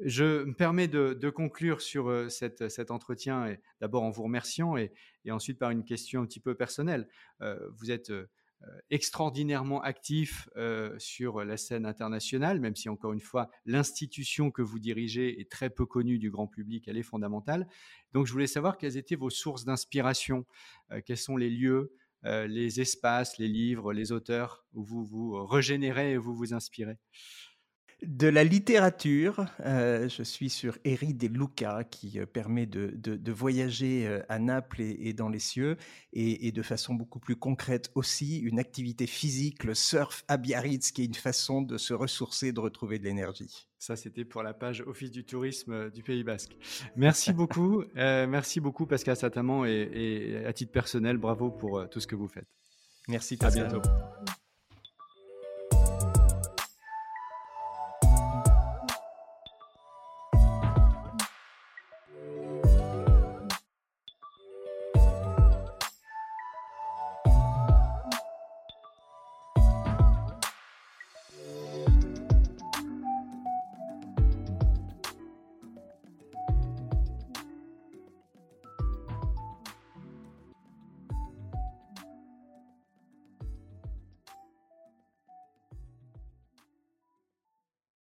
[0.07, 4.93] Je me permets de, conclure sur euh, cet entretien, d'abord en vous remerciant et,
[5.31, 7.09] ensuite par une question un petit peu personnelle.
[7.41, 8.27] Euh, vous êtes euh,
[8.91, 10.47] extraordinairement actif
[10.99, 15.71] sur la scène internationale, même si encore une fois l'institution que vous dirigez est très
[15.71, 17.67] peu connue du grand public, elle est fondamentale.
[18.13, 20.45] Donc je voulais savoir quelles étaient vos sources d'inspiration,
[21.05, 21.93] quels sont les lieux,
[22.23, 26.97] les espaces, les livres, les auteurs où vous vous régénérez et vous vous inspirez.
[28.01, 33.31] De la littérature, euh, je suis sur Eri de Luca qui euh, permet de, de,
[33.31, 35.77] voyager euh, à Naples et, dans les cieux
[36.11, 41.03] et, de façon beaucoup plus concrète aussi une activité physique, le surf à Biarritz qui
[41.03, 43.67] est une façon de se ressourcer, de retrouver de l'énergie.
[43.79, 46.55] Ça, c'était pour la page Office du tourisme du Pays Basque.
[46.95, 52.07] Merci beaucoup, merci beaucoup Pascal Sataman et, et, à titre personnel, bravo pour tout ce
[52.07, 52.47] que vous faites.
[53.07, 53.65] Merci, Pascal.
[53.65, 53.89] À bientôt.